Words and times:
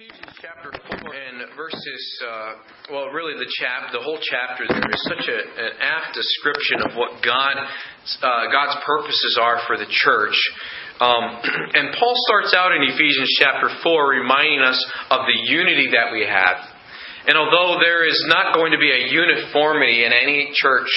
Ephesians 0.00 0.32
chapter 0.40 0.72
4 0.72 1.12
and 1.12 1.44
verses, 1.60 2.02
uh, 2.24 2.56
well, 2.88 3.12
really 3.12 3.36
the 3.36 3.44
chap, 3.60 3.92
the 3.92 4.00
whole 4.00 4.16
chapter 4.16 4.64
there 4.64 4.88
is 4.88 5.04
such 5.04 5.28
a, 5.28 5.38
an 5.60 5.72
apt 5.76 6.16
description 6.16 6.88
of 6.88 6.96
what 6.96 7.20
God, 7.20 7.52
uh, 7.52 8.48
God's 8.48 8.80
purposes 8.80 9.36
are 9.36 9.60
for 9.68 9.76
the 9.76 9.84
church. 9.84 10.32
Um, 11.04 11.36
and 11.76 11.92
Paul 12.00 12.16
starts 12.24 12.56
out 12.56 12.72
in 12.72 12.80
Ephesians 12.80 13.28
chapter 13.44 13.68
4 13.84 14.24
reminding 14.24 14.64
us 14.64 14.80
of 15.12 15.28
the 15.28 15.36
unity 15.52 15.92
that 15.92 16.16
we 16.16 16.24
have. 16.24 16.64
And 17.28 17.36
although 17.36 17.76
there 17.84 18.08
is 18.08 18.24
not 18.32 18.56
going 18.56 18.72
to 18.72 18.80
be 18.80 18.88
a 18.88 19.04
uniformity 19.04 20.08
in 20.08 20.16
any 20.16 20.48
church, 20.56 20.88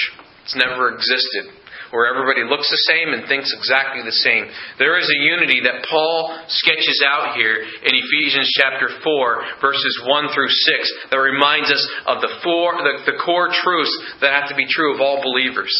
it's 0.48 0.56
never 0.56 0.96
existed 0.96 1.52
where 1.94 2.10
everybody 2.10 2.42
looks 2.42 2.66
the 2.66 2.84
same 2.90 3.14
and 3.14 3.30
thinks 3.30 3.54
exactly 3.54 4.02
the 4.02 4.18
same. 4.26 4.50
There 4.82 4.98
is 4.98 5.06
a 5.06 5.22
unity 5.30 5.62
that 5.62 5.86
Paul 5.86 6.34
sketches 6.50 6.98
out 7.06 7.38
here 7.38 7.62
in 7.62 7.92
Ephesians 7.94 8.50
chapter 8.58 8.90
4, 8.90 9.62
verses 9.62 9.94
1 10.02 10.34
through 10.34 10.50
6, 10.50 11.14
that 11.14 11.22
reminds 11.22 11.70
us 11.70 11.82
of 12.10 12.18
the, 12.18 12.34
four, 12.42 12.82
the, 12.82 13.14
the 13.14 13.18
core 13.22 13.54
truths 13.54 13.94
that 14.20 14.34
have 14.34 14.50
to 14.50 14.58
be 14.58 14.66
true 14.66 14.98
of 14.98 15.00
all 15.00 15.22
believers. 15.22 15.70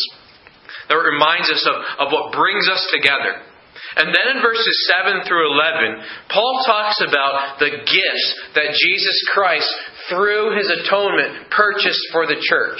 That 0.86 1.02
reminds 1.02 1.50
us 1.50 1.66
of, 1.66 2.06
of 2.06 2.12
what 2.14 2.30
brings 2.30 2.70
us 2.70 2.86
together. 2.94 3.42
And 3.96 4.14
then 4.14 4.36
in 4.36 4.42
verses 4.42 4.92
7 5.02 5.26
through 5.26 5.50
11, 5.50 6.30
Paul 6.30 6.62
talks 6.66 7.02
about 7.02 7.58
the 7.58 7.70
gifts 7.70 8.26
that 8.54 8.70
Jesus 8.70 9.18
Christ, 9.34 9.70
through 10.10 10.56
his 10.56 10.70
atonement, 10.70 11.50
purchased 11.50 12.02
for 12.12 12.26
the 12.26 12.38
church. 12.38 12.78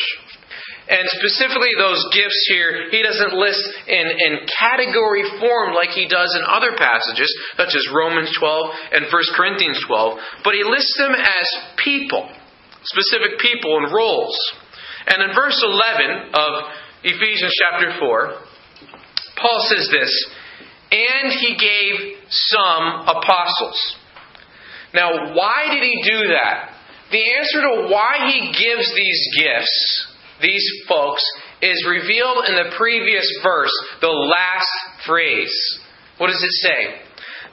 And 0.84 1.08
specifically, 1.08 1.72
those 1.78 2.04
gifts 2.12 2.44
here, 2.52 2.90
he 2.90 3.00
doesn't 3.00 3.32
list 3.32 3.64
in, 3.88 4.04
in 4.04 4.44
category 4.52 5.24
form 5.40 5.72
like 5.72 5.96
he 5.96 6.06
does 6.06 6.36
in 6.36 6.44
other 6.44 6.76
passages, 6.76 7.32
such 7.56 7.72
as 7.72 7.88
Romans 7.88 8.28
12 8.36 8.92
and 8.92 9.04
1 9.08 9.36
Corinthians 9.36 9.80
12, 9.86 10.44
but 10.44 10.52
he 10.52 10.62
lists 10.62 10.92
them 10.98 11.16
as 11.16 11.46
people, 11.82 12.28
specific 12.84 13.40
people 13.40 13.80
and 13.80 13.94
roles. 13.94 14.36
And 15.08 15.22
in 15.24 15.34
verse 15.34 15.56
11 15.64 16.36
of 16.36 16.52
Ephesians 17.02 17.52
chapter 17.56 17.96
4, 17.98 18.44
Paul 19.40 19.60
says 19.72 19.88
this 19.88 20.12
And 20.92 21.32
he 21.32 21.56
gave 21.56 22.28
some 22.28 23.08
apostles. 23.08 23.96
Now, 24.92 25.32
why 25.32 25.72
did 25.72 25.82
he 25.82 26.02
do 26.04 26.28
that? 26.28 26.76
The 27.10 27.24
answer 27.40 27.60
to 27.62 27.88
why 27.88 28.30
he 28.30 28.52
gives 28.52 28.94
these 28.94 29.28
gifts 29.40 30.13
these 30.44 30.64
folks 30.86 31.24
is 31.62 31.86
revealed 31.88 32.44
in 32.48 32.54
the 32.54 32.76
previous 32.76 33.26
verse, 33.42 33.72
the 34.00 34.08
last 34.08 35.06
phrase. 35.06 35.80
What 36.18 36.28
does 36.28 36.42
it 36.42 36.52
say? 36.52 37.00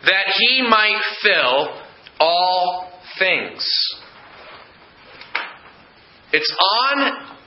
That 0.06 0.34
he 0.38 0.62
might 0.62 1.02
fill 1.24 1.82
all 2.20 2.92
things. 3.18 3.66
It's 6.34 6.56
on 6.84 7.38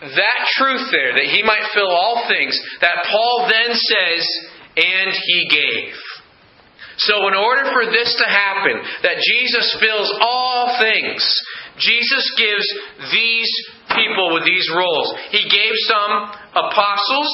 that 0.00 0.46
truth 0.56 0.88
there, 0.92 1.12
that 1.14 1.30
he 1.32 1.42
might 1.42 1.70
fill 1.74 1.90
all 1.90 2.24
things, 2.28 2.58
that 2.80 3.04
Paul 3.10 3.48
then 3.50 3.74
says, 3.74 4.28
and 4.76 5.12
he 5.26 5.48
gave. 5.50 5.94
So, 6.98 7.14
in 7.28 7.34
order 7.34 7.70
for 7.70 7.86
this 7.86 8.10
to 8.18 8.26
happen, 8.26 8.82
that 9.02 9.22
Jesus 9.22 9.76
fills 9.80 10.10
all 10.20 10.78
things, 10.82 11.22
Jesus 11.78 12.34
gives 12.36 12.66
these 13.12 13.50
people 13.94 14.34
with 14.34 14.44
these 14.44 14.68
roles. 14.74 15.14
He 15.30 15.48
gave 15.48 15.72
some 15.86 16.12
apostles 16.58 17.30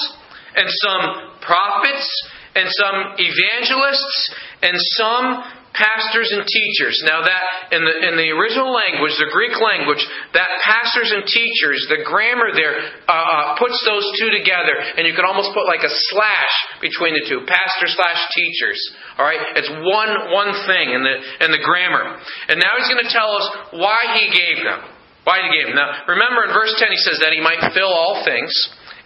and 0.57 0.69
some 0.69 1.03
prophets 1.41 2.07
and 2.55 2.69
some 2.71 3.17
evangelists 3.19 4.35
and 4.63 4.77
some 5.01 5.45
pastors 5.75 6.31
and 6.31 6.47
teachers. 6.47 7.03
Now 7.03 7.27
that 7.27 7.75
in 7.75 7.83
the 7.83 7.95
in 8.07 8.15
the 8.15 8.31
original 8.31 8.71
language, 8.71 9.13
the 9.19 9.31
Greek 9.35 9.59
language, 9.59 10.01
that 10.33 10.49
pastors 10.63 11.11
and 11.11 11.27
teachers, 11.27 11.83
the 11.91 12.07
grammar 12.07 12.55
there 12.55 12.79
uh, 13.11 13.13
uh, 13.13 13.45
puts 13.59 13.75
those 13.83 14.07
two 14.17 14.31
together, 14.31 14.79
and 14.79 15.03
you 15.05 15.13
can 15.19 15.27
almost 15.27 15.51
put 15.51 15.67
like 15.67 15.83
a 15.83 15.93
slash 16.15 16.55
between 16.79 17.19
the 17.19 17.27
two, 17.27 17.43
pastor 17.43 17.91
slash 17.91 18.21
teachers. 18.39 18.79
All 19.19 19.27
right, 19.27 19.43
it's 19.59 19.71
one 19.83 20.31
one 20.31 20.55
thing 20.71 20.95
in 20.95 21.03
the 21.03 21.17
in 21.43 21.51
the 21.51 21.63
grammar. 21.63 22.23
And 22.49 22.63
now 22.63 22.73
he's 22.79 22.89
going 22.89 23.03
to 23.03 23.11
tell 23.11 23.35
us 23.35 23.47
why 23.75 23.99
he 24.15 24.31
gave 24.31 24.63
them. 24.63 24.81
Why 25.27 25.43
he 25.43 25.51
gave 25.51 25.73
them? 25.73 25.77
Now, 25.81 26.05
remember 26.07 26.45
in 26.47 26.53
verse 26.53 26.77
10 26.77 26.93
he 26.93 27.01
says 27.01 27.19
that 27.25 27.33
he 27.33 27.41
might 27.41 27.73
fill 27.73 27.89
all 27.89 28.23
things, 28.29 28.53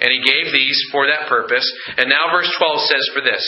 and 0.02 0.10
he 0.12 0.20
gave 0.20 0.52
these 0.52 0.76
for 0.92 1.06
that 1.08 1.30
purpose. 1.30 1.64
And 1.96 2.10
now 2.10 2.28
verse 2.34 2.50
12 2.58 2.90
says 2.90 3.04
for 3.14 3.22
this 3.22 3.40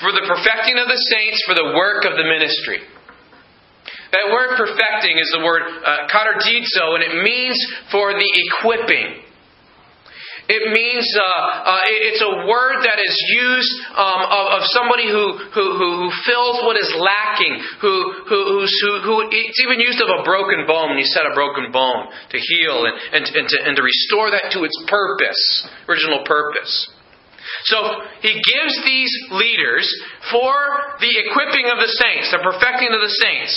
For 0.00 0.12
the 0.14 0.24
perfecting 0.26 0.78
of 0.78 0.86
the 0.86 1.00
saints, 1.10 1.42
for 1.46 1.54
the 1.54 1.74
work 1.74 2.06
of 2.06 2.14
the 2.14 2.24
ministry. 2.24 2.78
That 4.12 4.32
word 4.32 4.56
perfecting 4.56 5.18
is 5.18 5.28
the 5.36 5.44
word 5.44 5.62
uh, 5.62 6.08
and 6.08 7.02
it 7.04 7.14
means 7.22 7.58
for 7.92 8.12
the 8.12 8.24
equipping. 8.24 9.28
It 10.48 10.72
means 10.72 11.04
uh, 11.12 11.20
uh, 11.20 11.84
it's 12.08 12.24
a 12.24 12.48
word 12.48 12.80
that 12.80 12.96
is 12.96 13.12
used 13.36 13.74
um, 13.92 14.22
of, 14.32 14.44
of, 14.56 14.60
somebody 14.72 15.04
who, 15.04 15.36
who, 15.52 15.66
who, 15.76 16.08
fills 16.24 16.64
what 16.64 16.80
is 16.80 16.88
lacking, 16.96 17.60
who, 17.84 18.24
who, 18.24 18.64
who, 18.64 18.90
who, 19.04 19.14
it's 19.28 19.60
even 19.60 19.76
used 19.76 20.00
of 20.00 20.08
a 20.08 20.24
broken 20.24 20.64
bone 20.64 20.96
you 20.96 21.04
set 21.04 21.28
a 21.28 21.36
broken 21.36 21.68
bone 21.70 22.08
to 22.32 22.38
heal 22.40 22.88
and, 22.88 22.96
and, 23.12 23.24
and, 23.28 23.44
to, 23.44 23.56
and 23.60 23.76
to 23.76 23.82
restore 23.84 24.32
that 24.32 24.48
to 24.56 24.64
its 24.64 24.72
purpose, 24.88 25.68
original 25.84 26.24
purpose. 26.24 26.72
So 27.64 27.78
he 28.20 28.32
gives 28.34 28.74
these 28.84 29.12
leaders 29.30 29.86
for 30.30 30.52
the 31.00 31.12
equipping 31.26 31.66
of 31.70 31.78
the 31.78 31.92
saints, 32.00 32.30
the 32.30 32.42
perfecting 32.42 32.92
of 32.92 33.00
the 33.00 33.14
saints. 33.22 33.52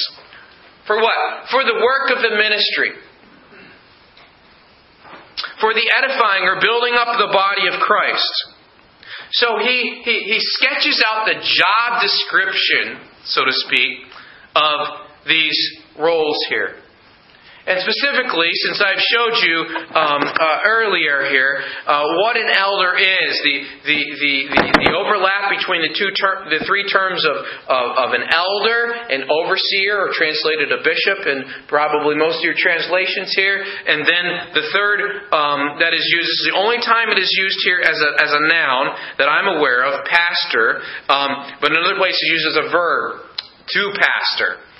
For 0.88 0.97
what? 0.97 1.50
For 1.52 1.63
the 1.63 1.75
work 1.75 2.12
of 2.12 2.22
the 2.24 2.35
ministry 2.38 2.91
for 5.62 5.74
the 5.74 5.88
edifying 5.96 6.44
or 6.44 6.59
building 6.59 6.97
up 6.97 7.18
the 7.18 7.31
body 7.31 7.69
of 7.69 7.79
Christ. 7.79 8.34
So 9.31 9.59
he, 9.59 10.02
he, 10.03 10.19
he 10.34 10.38
sketches 10.40 11.02
out 11.08 11.25
the 11.25 11.40
job 11.40 12.02
description, 12.02 13.00
so 13.25 13.46
to 13.46 13.52
speak, 13.53 14.09
of 14.56 14.79
these 15.28 15.56
roles 15.97 16.38
here. 16.50 16.81
And 17.62 17.78
specifically, 17.86 18.50
since 18.66 18.82
I've 18.82 19.04
showed 19.14 19.36
you 19.46 19.58
um, 19.94 20.22
uh, 20.26 20.58
earlier 20.66 21.30
here 21.30 21.62
uh, 21.86 22.02
what 22.26 22.34
an 22.34 22.50
elder 22.50 22.98
is, 22.98 23.34
the, 23.46 23.56
the, 23.86 24.00
the, 24.18 24.36
the, 24.82 24.92
overlap 24.98 25.54
between 25.54 25.86
the, 25.86 25.94
two 25.94 26.10
ter- 26.18 26.50
the 26.50 26.66
three 26.66 26.90
terms 26.90 27.22
of, 27.22 27.38
of, 27.70 27.86
of, 28.02 28.10
an 28.18 28.26
elder, 28.34 29.14
an 29.14 29.30
overseer, 29.30 30.02
or 30.02 30.10
translated 30.10 30.74
a 30.74 30.82
bishop 30.82 31.22
in 31.30 31.46
probably 31.70 32.18
most 32.18 32.42
of 32.42 32.46
your 32.50 32.58
translations 32.58 33.30
here, 33.38 33.62
and 33.62 34.10
then 34.10 34.26
the 34.58 34.66
third 34.74 35.30
um, 35.30 35.78
that 35.78 35.94
is 35.94 36.02
used, 36.02 36.30
is 36.34 36.50
the 36.50 36.58
only 36.58 36.82
time 36.82 37.14
it 37.14 37.22
is 37.22 37.30
used 37.30 37.62
here 37.62 37.82
as 37.86 37.94
a, 37.94 38.10
as 38.26 38.32
a 38.34 38.42
noun 38.50 38.86
that 39.22 39.30
I'm 39.30 39.62
aware 39.62 39.86
of, 39.86 40.02
pastor, 40.10 40.82
um, 41.14 41.62
but 41.62 41.70
in 41.70 41.78
other 41.78 41.98
places 42.02 42.26
used 42.26 42.58
as 42.58 42.58
a 42.66 42.68
verb, 42.74 43.22
to 43.70 43.82
pastor. 44.02 44.71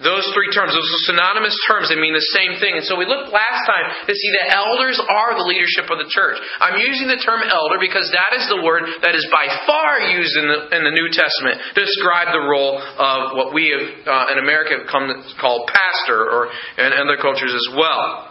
Those 0.00 0.24
three 0.32 0.48
terms, 0.48 0.72
those 0.72 0.88
are 0.88 1.04
synonymous 1.12 1.52
terms, 1.68 1.92
they 1.92 2.00
mean 2.00 2.16
the 2.16 2.32
same 2.32 2.56
thing. 2.56 2.80
And 2.80 2.84
so 2.88 2.96
we 2.96 3.04
looked 3.04 3.28
last 3.28 3.62
time 3.68 4.08
to 4.08 4.14
see 4.16 4.30
that 4.40 4.56
elders 4.56 4.96
are 4.96 5.36
the 5.36 5.44
leadership 5.44 5.92
of 5.92 6.00
the 6.00 6.08
church. 6.08 6.40
I'm 6.56 6.80
using 6.80 7.04
the 7.04 7.20
term 7.20 7.44
elder 7.44 7.76
because 7.76 8.08
that 8.08 8.32
is 8.40 8.48
the 8.48 8.64
word 8.64 8.88
that 9.04 9.12
is 9.12 9.28
by 9.28 9.44
far 9.68 10.08
used 10.08 10.34
in 10.40 10.48
the, 10.48 10.58
in 10.72 10.82
the 10.88 10.94
New 10.96 11.08
Testament 11.12 11.60
to 11.76 11.84
describe 11.84 12.32
the 12.32 12.40
role 12.40 12.80
of 12.80 13.36
what 13.36 13.52
we 13.52 13.68
have, 13.76 13.84
uh, 14.08 14.32
in 14.32 14.40
America 14.40 14.80
have 14.80 14.88
come 14.88 15.12
to 15.12 15.20
call 15.36 15.68
pastor, 15.68 16.24
or 16.24 16.48
in 16.80 16.96
other 16.96 17.20
cultures 17.20 17.52
as 17.52 17.76
well. 17.76 18.29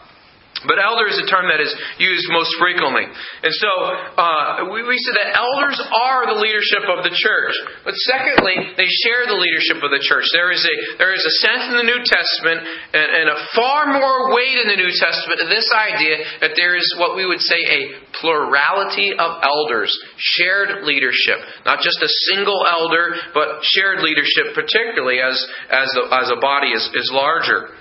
But 0.68 0.76
elder 0.76 1.08
is 1.08 1.16
a 1.16 1.28
term 1.32 1.48
that 1.48 1.64
is 1.64 1.72
used 2.04 2.28
most 2.36 2.52
frequently. 2.60 3.08
And 3.08 3.54
so 3.56 3.72
uh, 3.72 4.68
we, 4.68 4.84
we 4.84 5.00
said 5.00 5.16
that 5.24 5.32
elders 5.32 5.80
are 5.80 6.28
the 6.28 6.36
leadership 6.36 6.84
of 6.84 7.00
the 7.08 7.16
church. 7.16 7.56
But 7.88 7.96
secondly, 8.04 8.76
they 8.76 8.90
share 9.08 9.24
the 9.24 9.40
leadership 9.40 9.80
of 9.80 9.88
the 9.88 10.04
church. 10.04 10.28
There 10.36 10.52
is 10.52 10.60
a, 10.68 10.76
there 11.00 11.16
is 11.16 11.24
a 11.24 11.34
sense 11.48 11.64
in 11.72 11.80
the 11.80 11.88
New 11.88 12.04
Testament 12.04 12.60
and, 12.92 13.08
and 13.08 13.28
a 13.32 13.40
far 13.56 13.88
more 13.88 14.36
weight 14.36 14.60
in 14.60 14.68
the 14.68 14.76
New 14.76 14.92
Testament 14.92 15.40
to 15.40 15.48
this 15.48 15.64
idea 15.72 16.28
that 16.44 16.60
there 16.60 16.76
is 16.76 16.88
what 17.00 17.16
we 17.16 17.24
would 17.24 17.40
say 17.40 17.64
a 17.64 17.80
plurality 18.20 19.16
of 19.16 19.40
elders, 19.40 19.96
shared 20.20 20.84
leadership. 20.84 21.40
Not 21.64 21.80
just 21.80 22.04
a 22.04 22.12
single 22.36 22.68
elder, 22.68 23.16
but 23.32 23.64
shared 23.64 24.04
leadership, 24.04 24.52
particularly 24.60 25.24
as, 25.24 25.40
as, 25.72 25.88
the, 25.96 26.04
as 26.12 26.28
a 26.36 26.40
body 26.44 26.76
is, 26.76 26.84
is 27.00 27.08
larger. 27.16 27.79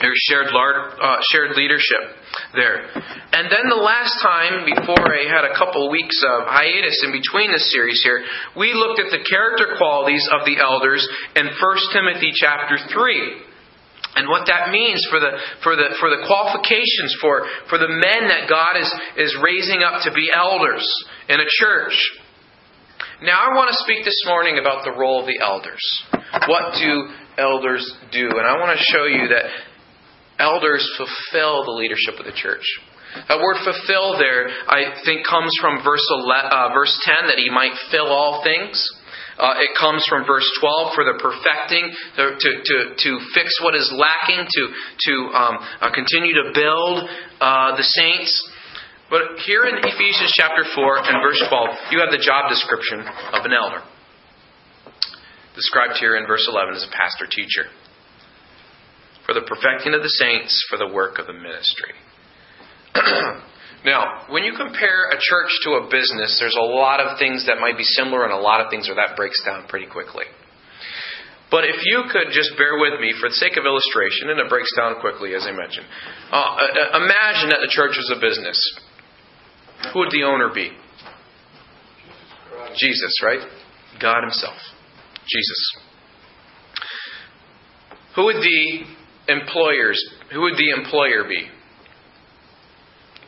There's 0.00 0.20
shared, 0.28 0.48
uh, 0.48 1.16
shared 1.32 1.56
leadership 1.56 2.16
there. 2.54 2.88
And 3.32 3.48
then 3.50 3.68
the 3.68 3.80
last 3.80 4.16
time, 4.22 4.64
before 4.64 5.04
I 5.06 5.28
had 5.28 5.44
a 5.44 5.56
couple 5.56 5.90
weeks 5.90 6.16
of 6.22 6.48
hiatus 6.48 7.02
in 7.04 7.12
between 7.12 7.52
the 7.52 7.60
series 7.60 8.00
here, 8.02 8.24
we 8.56 8.72
looked 8.72 9.00
at 9.00 9.10
the 9.10 9.24
character 9.28 9.76
qualities 9.78 10.26
of 10.32 10.44
the 10.44 10.58
elders 10.58 11.06
in 11.36 11.46
1 11.46 11.54
Timothy 11.92 12.32
chapter 12.34 12.78
3 12.92 13.50
and 14.16 14.28
what 14.28 14.46
that 14.46 14.70
means 14.70 15.06
for 15.08 15.20
the 15.20 15.30
for 15.62 15.76
the 15.76 15.94
for 16.00 16.10
the 16.10 16.26
qualifications 16.26 17.14
for 17.20 17.46
for 17.70 17.78
the 17.78 17.86
men 17.86 18.26
that 18.26 18.50
God 18.50 18.74
is 18.74 18.90
is 19.16 19.36
raising 19.38 19.82
up 19.86 20.02
to 20.02 20.10
be 20.10 20.28
elders 20.34 20.82
in 21.28 21.38
a 21.38 21.46
church. 21.46 21.94
Now, 23.22 23.36
I 23.36 23.54
want 23.54 23.68
to 23.68 23.76
speak 23.84 24.04
this 24.04 24.16
morning 24.24 24.58
about 24.58 24.82
the 24.82 24.92
role 24.96 25.20
of 25.20 25.26
the 25.26 25.38
elders. 25.44 25.84
What 26.48 26.80
do 26.80 27.12
elders 27.36 27.84
do? 28.10 28.32
And 28.32 28.48
I 28.48 28.56
want 28.56 28.72
to 28.72 28.82
show 28.82 29.04
you 29.04 29.28
that 29.28 29.44
elders 30.40 30.82
fulfill 30.96 31.64
the 31.64 31.76
leadership 31.76 32.18
of 32.18 32.24
the 32.24 32.34
church. 32.34 32.64
That 33.28 33.38
word 33.38 33.58
fulfill 33.62 34.18
there, 34.18 34.48
I 34.70 35.02
think, 35.04 35.26
comes 35.26 35.50
from 35.60 35.82
verse, 35.82 36.04
11, 36.24 36.50
uh, 36.50 36.68
verse 36.72 36.94
10, 37.04 37.28
that 37.28 37.38
he 37.38 37.50
might 37.50 37.74
fill 37.90 38.06
all 38.06 38.42
things. 38.42 38.78
Uh, 39.40 39.56
it 39.58 39.72
comes 39.78 40.04
from 40.06 40.26
verse 40.26 40.46
12 40.60 40.94
for 40.94 41.02
the 41.02 41.16
perfecting, 41.18 41.90
to, 42.16 42.38
to, 42.38 42.78
to 42.94 43.10
fix 43.34 43.56
what 43.64 43.74
is 43.74 43.88
lacking, 43.90 44.46
to, 44.46 44.62
to 45.00 45.14
um, 45.32 45.54
uh, 45.80 45.90
continue 45.90 46.34
to 46.38 46.52
build 46.54 47.08
uh, 47.40 47.74
the 47.76 47.82
saints. 47.82 48.30
But 49.10 49.42
here 49.42 49.64
in 49.66 49.74
Ephesians 49.80 50.30
chapter 50.38 50.62
4 50.62 51.08
and 51.10 51.18
verse 51.18 51.42
12, 51.48 51.90
you 51.90 51.98
have 51.98 52.14
the 52.14 52.22
job 52.22 52.46
description 52.46 53.00
of 53.00 53.42
an 53.42 53.50
elder. 53.50 53.82
Described 55.56 55.98
here 55.98 56.14
in 56.14 56.28
verse 56.30 56.46
11 56.46 56.74
as 56.78 56.86
a 56.86 56.92
pastor 56.94 57.26
teacher. 57.26 57.66
For 59.30 59.38
the 59.38 59.46
perfecting 59.46 59.94
of 59.94 60.02
the 60.02 60.10
saints, 60.18 60.66
for 60.66 60.74
the 60.74 60.90
work 60.90 61.22
of 61.22 61.30
the 61.30 61.32
ministry. 61.32 61.94
Now, 63.84 64.26
when 64.28 64.44
you 64.44 64.52
compare 64.52 65.08
a 65.08 65.16
church 65.16 65.52
to 65.64 65.70
a 65.80 65.88
business, 65.88 66.36
there's 66.38 66.56
a 66.60 66.66
lot 66.66 67.00
of 67.00 67.18
things 67.18 67.46
that 67.46 67.56
might 67.60 67.78
be 67.78 67.84
similar 67.84 68.24
and 68.24 68.32
a 68.32 68.36
lot 68.36 68.60
of 68.60 68.68
things 68.68 68.88
where 68.88 68.96
that 68.96 69.16
breaks 69.16 69.40
down 69.46 69.68
pretty 69.68 69.86
quickly. 69.86 70.24
But 71.50 71.64
if 71.64 71.76
you 71.84 72.04
could 72.12 72.28
just 72.32 72.50
bear 72.58 72.76
with 72.76 73.00
me 73.00 73.14
for 73.18 73.30
the 73.30 73.36
sake 73.36 73.56
of 73.56 73.64
illustration, 73.64 74.28
and 74.28 74.38
it 74.38 74.50
breaks 74.50 74.68
down 74.76 75.00
quickly, 75.00 75.34
as 75.34 75.46
I 75.48 75.52
mentioned. 75.52 75.86
Uh, 76.30 76.36
uh 76.36 77.00
imagine 77.00 77.48
that 77.56 77.64
the 77.64 77.72
church 77.72 77.96
was 77.96 78.12
a 78.14 78.20
business. 78.20 78.60
Who 79.94 80.00
would 80.00 80.10
the 80.10 80.24
owner 80.24 80.52
be? 80.52 80.76
Jesus, 82.76 83.14
right? 83.22 83.40
God 83.98 84.20
Himself. 84.20 84.58
Jesus. 85.24 85.60
Who 88.14 88.24
would 88.26 88.36
the 88.36 88.99
employers? 89.28 90.02
Who 90.32 90.42
would 90.42 90.54
the 90.54 90.70
employer 90.76 91.24
be? 91.28 91.46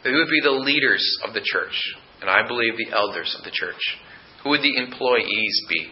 Who 0.05 0.13
would 0.15 0.31
be 0.31 0.41
the 0.43 0.51
leaders 0.51 1.05
of 1.27 1.35
the 1.35 1.43
church? 1.45 1.75
And 2.21 2.31
I 2.31 2.47
believe 2.47 2.75
the 2.77 2.95
elders 2.95 3.35
of 3.39 3.45
the 3.45 3.51
church. 3.53 3.81
Who 4.43 4.51
would 4.51 4.63
the 4.63 4.77
employees 4.77 5.61
be? 5.69 5.89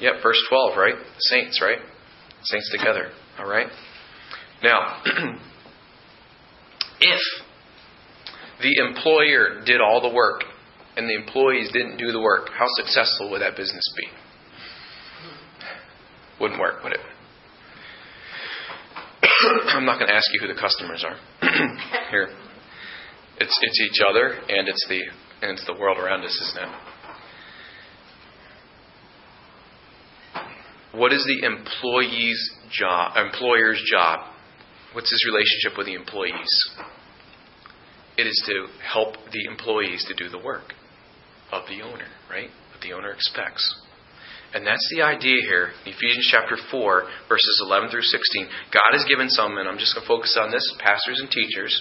Yep, 0.00 0.14
verse 0.22 0.42
12, 0.48 0.78
right? 0.78 0.94
Saints, 1.18 1.60
right? 1.62 1.78
Saints 2.42 2.70
together, 2.70 3.10
all 3.38 3.48
right? 3.48 3.66
Now, 4.62 5.02
if 7.00 7.20
the 8.62 8.76
employer 8.86 9.62
did 9.64 9.80
all 9.80 10.00
the 10.00 10.14
work 10.14 10.42
and 10.96 11.08
the 11.08 11.14
employees 11.14 11.70
didn't 11.72 11.96
do 11.96 12.12
the 12.12 12.20
work, 12.20 12.48
how 12.56 12.66
successful 12.76 13.30
would 13.30 13.42
that 13.42 13.56
business 13.56 13.84
be? 13.96 14.06
Wouldn't 16.40 16.60
work, 16.60 16.82
would 16.84 16.92
it? 16.92 17.00
I'm 19.68 19.84
not 19.84 19.98
going 19.98 20.08
to 20.08 20.14
ask 20.14 20.26
you 20.32 20.40
who 20.40 20.52
the 20.52 20.60
customers 20.60 21.04
are 21.06 21.16
here. 22.10 22.28
It's 23.40 23.58
it's 23.62 23.80
each 23.80 24.00
other 24.08 24.30
and 24.48 24.68
it's 24.68 24.86
the 24.88 25.00
and 25.42 25.52
it's 25.52 25.66
the 25.66 25.74
world 25.74 25.98
around 25.98 26.24
us, 26.24 26.36
isn't 26.50 26.62
it? 26.62 26.68
What 30.92 31.12
is 31.12 31.24
the 31.24 31.46
employee's 31.46 32.50
job? 32.70 33.16
Employer's 33.16 33.82
job. 33.90 34.32
What's 34.94 35.10
his 35.10 35.24
relationship 35.30 35.76
with 35.78 35.86
the 35.86 35.94
employees? 35.94 36.48
It 38.16 38.26
is 38.26 38.42
to 38.46 38.66
help 38.82 39.14
the 39.32 39.44
employees 39.48 40.04
to 40.08 40.14
do 40.14 40.28
the 40.28 40.42
work 40.42 40.72
of 41.52 41.62
the 41.68 41.82
owner, 41.82 42.08
right? 42.28 42.48
What 42.72 42.80
the 42.82 42.94
owner 42.94 43.12
expects. 43.12 43.74
And 44.48 44.64
that's 44.64 44.88
the 44.88 45.04
idea 45.04 45.44
here. 45.44 45.76
Ephesians 45.84 46.24
chapter 46.32 46.56
4, 46.56 47.28
verses 47.28 47.56
11 47.68 47.92
through 47.92 48.08
16. 48.08 48.48
God 48.72 48.96
has 48.96 49.04
given 49.04 49.28
some, 49.28 49.60
and 49.60 49.68
I'm 49.68 49.76
just 49.76 49.92
going 49.92 50.08
to 50.08 50.08
focus 50.08 50.40
on 50.40 50.48
this, 50.48 50.64
pastors 50.80 51.20
and 51.20 51.28
teachers, 51.28 51.76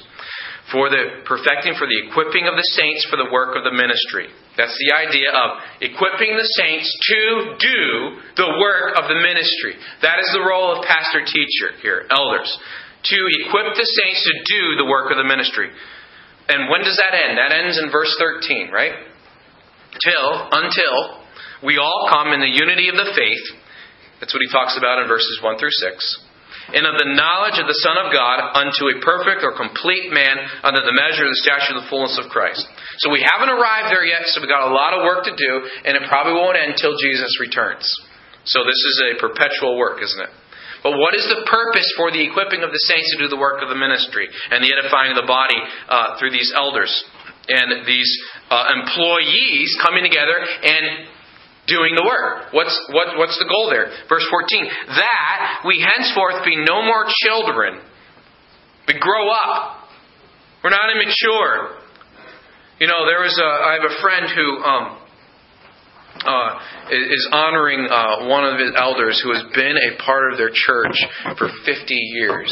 for 0.75 0.91
the 0.91 1.23
perfecting, 1.23 1.79
for 1.79 1.87
the 1.87 1.95
equipping 2.11 2.43
of 2.43 2.59
the 2.59 2.67
saints 2.75 3.07
for 3.07 3.15
the 3.15 3.31
work 3.31 3.55
of 3.55 3.63
the 3.63 3.71
ministry. 3.71 4.27
That's 4.59 4.75
the 4.75 4.91
idea 4.99 5.31
of 5.31 5.63
equipping 5.79 6.35
the 6.35 6.49
saints 6.59 6.91
to 6.91 7.21
do 7.55 7.83
the 8.35 8.51
work 8.59 8.99
of 8.99 9.07
the 9.07 9.15
ministry. 9.15 9.79
That 10.03 10.19
is 10.19 10.27
the 10.35 10.43
role 10.43 10.75
of 10.75 10.83
pastor 10.83 11.23
teacher 11.23 11.71
here, 11.79 12.03
elders. 12.11 12.51
To 12.51 13.19
equip 13.47 13.79
the 13.79 13.87
saints 13.87 14.27
to 14.27 14.33
do 14.43 14.63
the 14.83 14.89
work 14.91 15.07
of 15.07 15.15
the 15.15 15.23
ministry. 15.23 15.71
And 16.51 16.67
when 16.67 16.83
does 16.83 16.99
that 16.99 17.15
end? 17.15 17.39
That 17.39 17.55
ends 17.55 17.79
in 17.79 17.95
verse 17.95 18.11
13, 18.19 18.75
right? 18.75 19.07
Till, 20.03 20.31
until 20.51 21.16
we 21.63 21.77
all 21.77 22.07
come 22.09 22.33
in 22.33 22.41
the 22.41 22.53
unity 22.53 22.89
of 22.89 22.97
the 22.97 23.13
faith. 23.15 23.45
That's 24.19 24.33
what 24.33 24.41
he 24.41 24.49
talks 24.49 24.77
about 24.77 25.01
in 25.01 25.07
verses 25.07 25.39
1 25.41 25.57
through 25.57 25.73
6. 25.73 26.27
And 26.67 26.83
of 26.83 26.99
the 26.99 27.15
knowledge 27.15 27.63
of 27.63 27.69
the 27.69 27.79
Son 27.79 27.95
of 27.95 28.11
God 28.11 28.43
unto 28.59 28.91
a 28.91 28.99
perfect 28.99 29.39
or 29.39 29.55
complete 29.55 30.11
man 30.11 30.35
under 30.67 30.83
the 30.83 30.91
measure 30.91 31.23
of 31.23 31.31
the 31.31 31.39
stature 31.39 31.71
of 31.77 31.79
the 31.79 31.87
fullness 31.87 32.19
of 32.19 32.27
Christ. 32.27 32.59
So 32.99 33.07
we 33.07 33.23
haven't 33.23 33.53
arrived 33.53 33.87
there 33.87 34.03
yet, 34.03 34.27
so 34.27 34.43
we've 34.43 34.51
got 34.51 34.67
a 34.67 34.75
lot 34.75 34.91
of 34.91 35.07
work 35.07 35.23
to 35.31 35.35
do, 35.35 35.51
and 35.87 35.95
it 35.95 36.03
probably 36.11 36.35
won't 36.35 36.59
end 36.59 36.75
until 36.75 36.91
Jesus 36.99 37.31
returns. 37.39 37.87
So 38.43 38.67
this 38.67 38.81
is 38.83 38.95
a 39.15 39.19
perpetual 39.23 39.79
work, 39.79 40.03
isn't 40.03 40.23
it? 40.27 40.33
But 40.83 40.99
what 40.99 41.15
is 41.15 41.23
the 41.27 41.47
purpose 41.47 41.87
for 41.95 42.11
the 42.11 42.23
equipping 42.23 42.63
of 42.63 42.71
the 42.71 42.83
saints 42.83 43.15
to 43.15 43.23
do 43.23 43.27
the 43.31 43.39
work 43.39 43.63
of 43.63 43.71
the 43.71 43.79
ministry 43.79 44.27
and 44.27 44.59
the 44.59 44.71
edifying 44.71 45.15
of 45.15 45.19
the 45.19 45.27
body 45.27 45.57
uh, 45.87 46.19
through 46.19 46.31
these 46.31 46.51
elders 46.55 46.91
and 47.47 47.87
these 47.87 48.11
uh, 48.51 48.75
employees 48.75 49.71
coming 49.79 50.03
together 50.03 50.35
and 50.35 51.07
doing 51.67 51.95
the 51.95 52.03
work. 52.03 52.53
What's, 52.53 52.73
what, 52.91 53.17
what's 53.19 53.37
the 53.37 53.45
goal 53.45 53.69
there? 53.69 53.91
Verse 54.09 54.25
14. 54.31 54.65
That 54.95 55.63
we 55.67 55.83
henceforth 55.83 56.43
be 56.43 56.55
no 56.55 56.81
more 56.81 57.05
children, 57.23 57.83
but 58.87 58.95
grow 58.99 59.29
up. 59.29 59.89
We're 60.63 60.71
not 60.71 60.89
immature. 60.89 61.83
You 62.79 62.87
know, 62.87 63.05
there 63.05 63.21
was 63.21 63.37
a, 63.37 63.49
I 63.49 63.73
have 63.79 63.89
a 63.89 64.01
friend 64.01 64.25
who 64.33 64.47
um, 64.63 64.85
uh, 66.25 66.59
is 66.91 67.29
honoring 67.31 67.87
uh, 67.89 68.27
one 68.27 68.43
of 68.43 68.59
his 68.59 68.71
elders 68.75 69.21
who 69.23 69.33
has 69.33 69.43
been 69.53 69.75
a 69.77 70.01
part 70.01 70.31
of 70.31 70.37
their 70.37 70.49
church 70.51 70.95
for 71.37 71.49
50 71.65 71.93
years. 71.93 72.51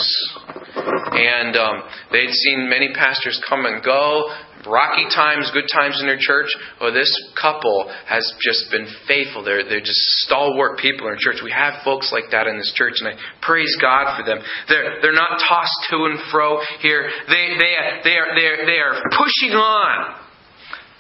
And 0.76 1.56
um, 1.56 1.84
they'd 2.12 2.32
seen 2.32 2.70
many 2.70 2.94
pastors 2.94 3.42
come 3.48 3.66
and 3.66 3.84
go 3.84 4.30
rocky 4.66 5.06
times, 5.14 5.50
good 5.54 5.70
times 5.72 6.02
in 6.02 6.08
their 6.08 6.20
church, 6.20 6.50
or 6.82 6.92
this 6.92 7.10
couple 7.40 7.90
has 8.08 8.26
just 8.42 8.70
been 8.72 8.88
faithful. 9.08 9.44
They're, 9.44 9.64
they're 9.64 9.86
just 9.86 10.02
stalwart 10.26 10.78
people 10.80 11.08
in 11.08 11.18
church. 11.20 11.40
We 11.44 11.52
have 11.52 11.86
folks 11.86 12.12
like 12.12 12.32
that 12.32 12.48
in 12.48 12.58
this 12.58 12.74
church, 12.76 13.00
and 13.00 13.10
I 13.10 13.16
praise 13.42 13.74
God 13.80 14.18
for 14.18 14.24
them. 14.26 14.40
They're, 14.68 15.02
they're 15.02 15.18
not 15.18 15.42
tossed 15.48 15.82
to 15.92 16.06
and 16.06 16.20
fro 16.32 16.60
here. 16.82 17.10
They, 17.28 17.56
they, 17.58 17.74
they, 18.04 18.16
are, 18.18 18.30
they, 18.36 18.46
are, 18.46 18.60
they 18.66 18.80
are 18.82 18.96
pushing 19.14 19.56
on. 19.56 20.22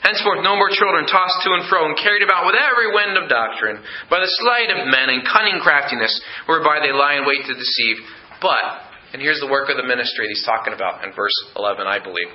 Henceforth, 0.05 0.45
no 0.45 0.53
more 0.53 0.69
children 0.69 1.10
tossed 1.10 1.41
to 1.41 1.50
and 1.57 1.65
fro 1.65 1.89
and 1.89 1.98
carried 1.98 2.22
about 2.22 2.45
with 2.45 2.53
every 2.53 2.93
wind 2.93 3.17
of 3.17 3.25
doctrine, 3.25 3.81
by 4.05 4.22
the 4.22 4.29
sleight 4.45 4.69
of 4.69 4.86
men 4.86 5.10
and 5.10 5.25
cunning 5.25 5.57
craftiness, 5.57 6.13
whereby 6.45 6.77
they 6.77 6.93
lie 6.93 7.17
in 7.17 7.25
wait 7.25 7.41
to 7.50 7.57
deceive. 7.57 7.98
But 8.38 8.86
and 9.15 9.22
here's 9.22 9.39
the 9.39 9.48
work 9.48 9.69
of 9.69 9.77
the 9.77 9.88
ministry 9.88 10.27
that 10.27 10.34
he's 10.36 10.43
talking 10.43 10.74
about 10.74 11.07
in 11.07 11.15
verse 11.15 11.31
11, 11.55 11.88
I 11.88 12.03
believe. 12.03 12.27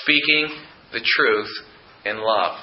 Speaking 0.00 0.48
the 0.92 1.04
truth 1.04 1.50
in 2.04 2.18
love. 2.18 2.58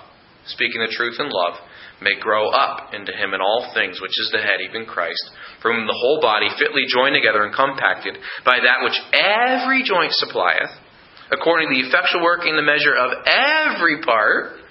Speaking 0.48 0.82
the 0.82 0.94
truth 0.96 1.18
in 1.20 1.30
love 1.30 1.60
may 2.02 2.18
grow 2.20 2.50
up 2.50 2.94
into 2.94 3.12
him 3.12 3.34
in 3.34 3.42
all 3.42 3.72
things, 3.74 4.00
which 4.02 4.18
is 4.18 4.30
the 4.32 4.40
head, 4.40 4.62
even 4.64 4.86
Christ, 4.86 5.22
from 5.62 5.76
whom 5.76 5.88
the 5.88 6.00
whole 6.00 6.22
body, 6.22 6.48
fitly 6.58 6.84
joined 6.88 7.14
together 7.14 7.44
and 7.44 7.54
compacted 7.54 8.18
by 8.46 8.58
that 8.64 8.82
which 8.82 8.98
every 9.14 9.84
joint 9.84 10.14
supplieth, 10.14 10.72
according 11.32 11.70
to 11.70 11.76
the 11.76 11.88
effectual 11.88 12.24
working 12.24 12.56
the 12.56 12.64
measure 12.64 12.96
of 12.96 13.12
every 13.28 14.02
part, 14.02 14.64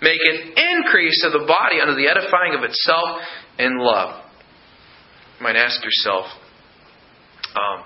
make 0.00 0.20
an 0.22 0.54
increase 0.54 1.24
of 1.26 1.32
the 1.32 1.44
body 1.46 1.82
unto 1.82 1.94
the 1.94 2.08
edifying 2.08 2.54
of 2.54 2.62
itself 2.62 3.18
in 3.58 3.78
love. 3.78 4.22
You 5.38 5.44
might 5.44 5.56
ask 5.56 5.82
yourself, 5.82 6.26
um, 7.58 7.84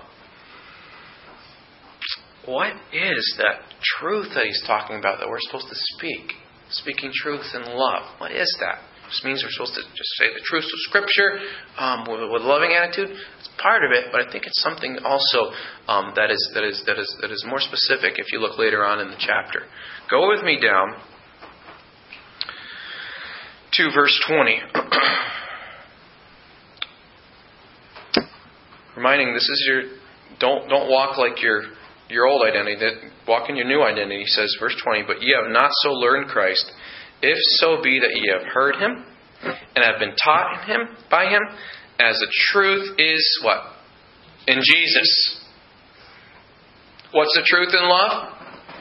what 2.45 2.73
is 2.93 3.35
that 3.39 3.72
truth 3.99 4.29
that 4.35 4.45
he's 4.45 4.63
talking 4.65 4.97
about 4.97 5.19
that 5.19 5.29
we're 5.29 5.39
supposed 5.41 5.67
to 5.69 5.75
speak? 5.97 6.33
Speaking 6.69 7.11
truth 7.13 7.45
in 7.53 7.61
love. 7.61 8.19
What 8.19 8.31
is 8.31 8.57
that? 8.59 8.79
This 9.05 9.21
means 9.23 9.43
we're 9.43 9.51
supposed 9.51 9.75
to 9.75 9.81
just 9.81 10.09
say 10.17 10.33
the 10.33 10.41
truth 10.43 10.63
of 10.63 10.79
Scripture 10.89 11.39
um, 11.77 12.05
with, 12.09 12.21
with, 12.31 12.41
a 12.41 12.47
loving 12.47 12.73
attitude. 12.73 13.11
It's 13.11 13.49
part 13.61 13.83
of 13.83 13.91
it, 13.91 14.05
but 14.11 14.25
I 14.25 14.31
think 14.31 14.47
it's 14.47 14.59
something 14.63 14.97
also 15.05 15.53
um, 15.87 16.13
that 16.15 16.31
is 16.31 16.51
that 16.55 16.63
is 16.63 16.81
that 16.87 16.97
is 16.97 17.15
that 17.21 17.29
is 17.29 17.45
more 17.47 17.59
specific. 17.59 18.17
If 18.17 18.31
you 18.31 18.39
look 18.39 18.57
later 18.57 18.83
on 18.83 19.01
in 19.01 19.09
the 19.09 19.17
chapter, 19.19 19.67
go 20.09 20.29
with 20.29 20.43
me 20.43 20.59
down 20.59 20.95
to 23.73 23.91
verse 23.93 24.19
twenty. 24.25 24.59
Reminding 28.95 29.33
this 29.33 29.47
is 29.47 29.63
your 29.67 29.83
don't 30.39 30.67
don't 30.69 30.89
walk 30.89 31.17
like 31.17 31.43
you're 31.43 31.63
your 32.13 32.27
old 32.27 32.45
identity, 32.47 32.77
that 32.79 33.27
walk 33.27 33.49
in 33.49 33.55
your 33.55 33.67
new 33.67 33.81
identity, 33.81 34.21
he 34.21 34.27
says, 34.27 34.55
verse 34.59 34.75
20, 34.83 35.03
but 35.07 35.21
ye 35.21 35.33
have 35.33 35.51
not 35.51 35.71
so 35.81 35.89
learned 35.91 36.29
Christ, 36.29 36.71
if 37.21 37.37
so 37.59 37.81
be 37.81 37.99
that 37.99 38.11
ye 38.13 38.31
have 38.31 38.47
heard 38.47 38.75
him 38.75 39.03
and 39.43 39.83
have 39.83 39.99
been 39.99 40.15
taught 40.23 40.61
in 40.61 40.69
him 40.69 40.87
by 41.09 41.25
him, 41.25 41.41
as 41.99 42.17
the 42.19 42.31
truth 42.51 42.99
is 42.99 43.41
what? 43.43 43.61
In 44.47 44.59
Jesus. 44.63 45.39
What's 47.11 47.33
the 47.35 47.45
truth 47.45 47.73
in 47.73 47.87
love? 47.87 48.33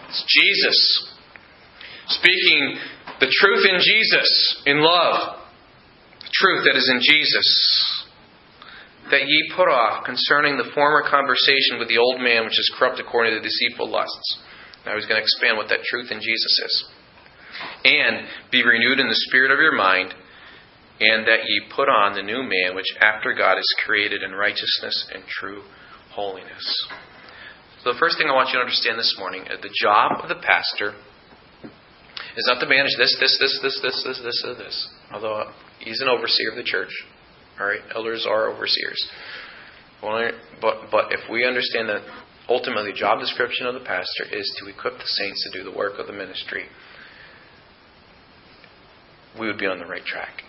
It's 0.08 0.24
Jesus. 0.28 1.08
Speaking 2.08 2.78
the 3.20 3.30
truth 3.30 3.64
in 3.70 3.78
Jesus, 3.78 4.62
in 4.66 4.82
love. 4.82 5.38
The 6.20 6.30
truth 6.32 6.64
that 6.66 6.76
is 6.76 6.90
in 6.92 7.00
Jesus. 7.00 8.01
That 9.12 9.28
ye 9.28 9.52
put 9.54 9.68
off 9.68 10.08
concerning 10.08 10.56
the 10.56 10.72
former 10.72 11.04
conversation 11.04 11.76
with 11.76 11.92
the 11.92 12.00
old 12.00 12.24
man 12.24 12.48
which 12.48 12.56
is 12.56 12.72
corrupt 12.80 12.98
according 12.98 13.36
to 13.36 13.44
the 13.44 13.44
deceitful 13.44 13.92
lusts. 13.92 14.40
Now 14.88 14.96
he's 14.96 15.04
going 15.04 15.20
to 15.20 15.22
expand 15.22 15.60
what 15.60 15.68
that 15.68 15.84
truth 15.84 16.08
in 16.10 16.16
Jesus 16.16 16.54
is. 16.64 16.74
And 17.84 18.26
be 18.50 18.64
renewed 18.64 18.98
in 18.98 19.12
the 19.12 19.22
spirit 19.28 19.52
of 19.52 19.60
your 19.60 19.76
mind, 19.76 20.16
and 20.98 21.28
that 21.28 21.44
ye 21.44 21.68
put 21.76 21.92
on 21.92 22.16
the 22.16 22.24
new 22.24 22.40
man 22.40 22.74
which 22.74 22.88
after 23.00 23.36
God 23.36 23.58
is 23.58 23.68
created 23.84 24.22
in 24.22 24.32
righteousness 24.32 24.96
and 25.12 25.22
true 25.28 25.62
holiness. 26.10 26.64
So 27.84 27.92
the 27.92 27.98
first 27.98 28.16
thing 28.16 28.28
I 28.28 28.34
want 28.34 28.48
you 28.48 28.56
to 28.56 28.64
understand 28.64 28.98
this 28.98 29.14
morning 29.18 29.42
is 29.44 29.60
the 29.60 29.76
job 29.76 30.24
of 30.24 30.28
the 30.30 30.40
pastor 30.40 30.96
is 32.32 32.48
not 32.48 32.60
to 32.60 32.66
manage 32.66 32.96
this, 32.96 33.14
this, 33.20 33.36
this, 33.38 33.60
this, 33.60 33.80
this, 33.82 34.04
this, 34.08 34.20
this, 34.24 34.44
or 34.46 34.54
this. 34.54 34.88
Although 35.12 35.52
he's 35.80 36.00
an 36.00 36.08
overseer 36.08 36.50
of 36.50 36.56
the 36.56 36.64
church. 36.64 36.92
All 37.60 37.66
right, 37.66 37.80
elders 37.94 38.26
are 38.28 38.50
overseers. 38.50 39.08
But 40.00 40.90
but 40.90 41.12
if 41.12 41.30
we 41.30 41.46
understand 41.46 41.88
that 41.88 42.02
ultimately 42.48 42.90
the 42.90 42.98
job 42.98 43.20
description 43.20 43.66
of 43.66 43.74
the 43.74 43.80
pastor 43.80 44.24
is 44.32 44.52
to 44.58 44.68
equip 44.68 44.98
the 44.98 45.06
saints 45.06 45.44
to 45.44 45.58
do 45.58 45.64
the 45.64 45.76
work 45.76 45.98
of 45.98 46.06
the 46.06 46.12
ministry, 46.12 46.64
we 49.38 49.46
would 49.46 49.58
be 49.58 49.66
on 49.66 49.78
the 49.78 49.86
right 49.86 50.04
track. 50.04 50.42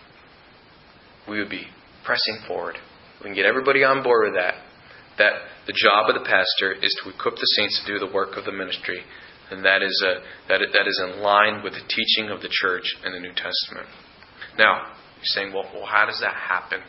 We 1.29 1.39
would 1.39 1.50
be 1.50 1.67
pressing 2.03 2.39
forward. 2.48 2.77
We 3.19 3.25
can 3.25 3.36
get 3.36 3.45
everybody 3.45 3.83
on 3.83 4.03
board 4.03 4.25
with 4.25 4.36
that. 4.36 4.55
That 5.17 5.33
the 5.67 5.74
job 5.74 6.10
of 6.10 6.15
the 6.15 6.27
pastor 6.27 6.74
is 6.74 6.91
to 7.03 7.10
equip 7.10 7.36
the 7.36 7.45
saints 7.55 7.81
to 7.86 7.93
do 7.93 8.00
the 8.00 8.12
work 8.12 8.36
of 8.36 8.45
the 8.45 8.51
ministry, 8.51 9.03
and 9.51 9.63
that 9.63 9.83
is 9.83 10.03
a 10.05 10.22
that 10.50 10.60
that 10.74 10.88
is 10.88 11.01
in 11.05 11.22
line 11.22 11.63
with 11.63 11.74
the 11.74 11.86
teaching 11.88 12.31
of 12.31 12.41
the 12.41 12.50
church 12.50 12.83
in 13.05 13.13
the 13.13 13.19
New 13.19 13.33
Testament. 13.33 13.88
Now, 14.57 14.93
you're 15.17 15.31
saying, 15.36 15.53
well, 15.53 15.69
well, 15.74 15.86
how 15.86 16.05
does 16.07 16.19
that 16.22 16.33
happen? 16.33 16.81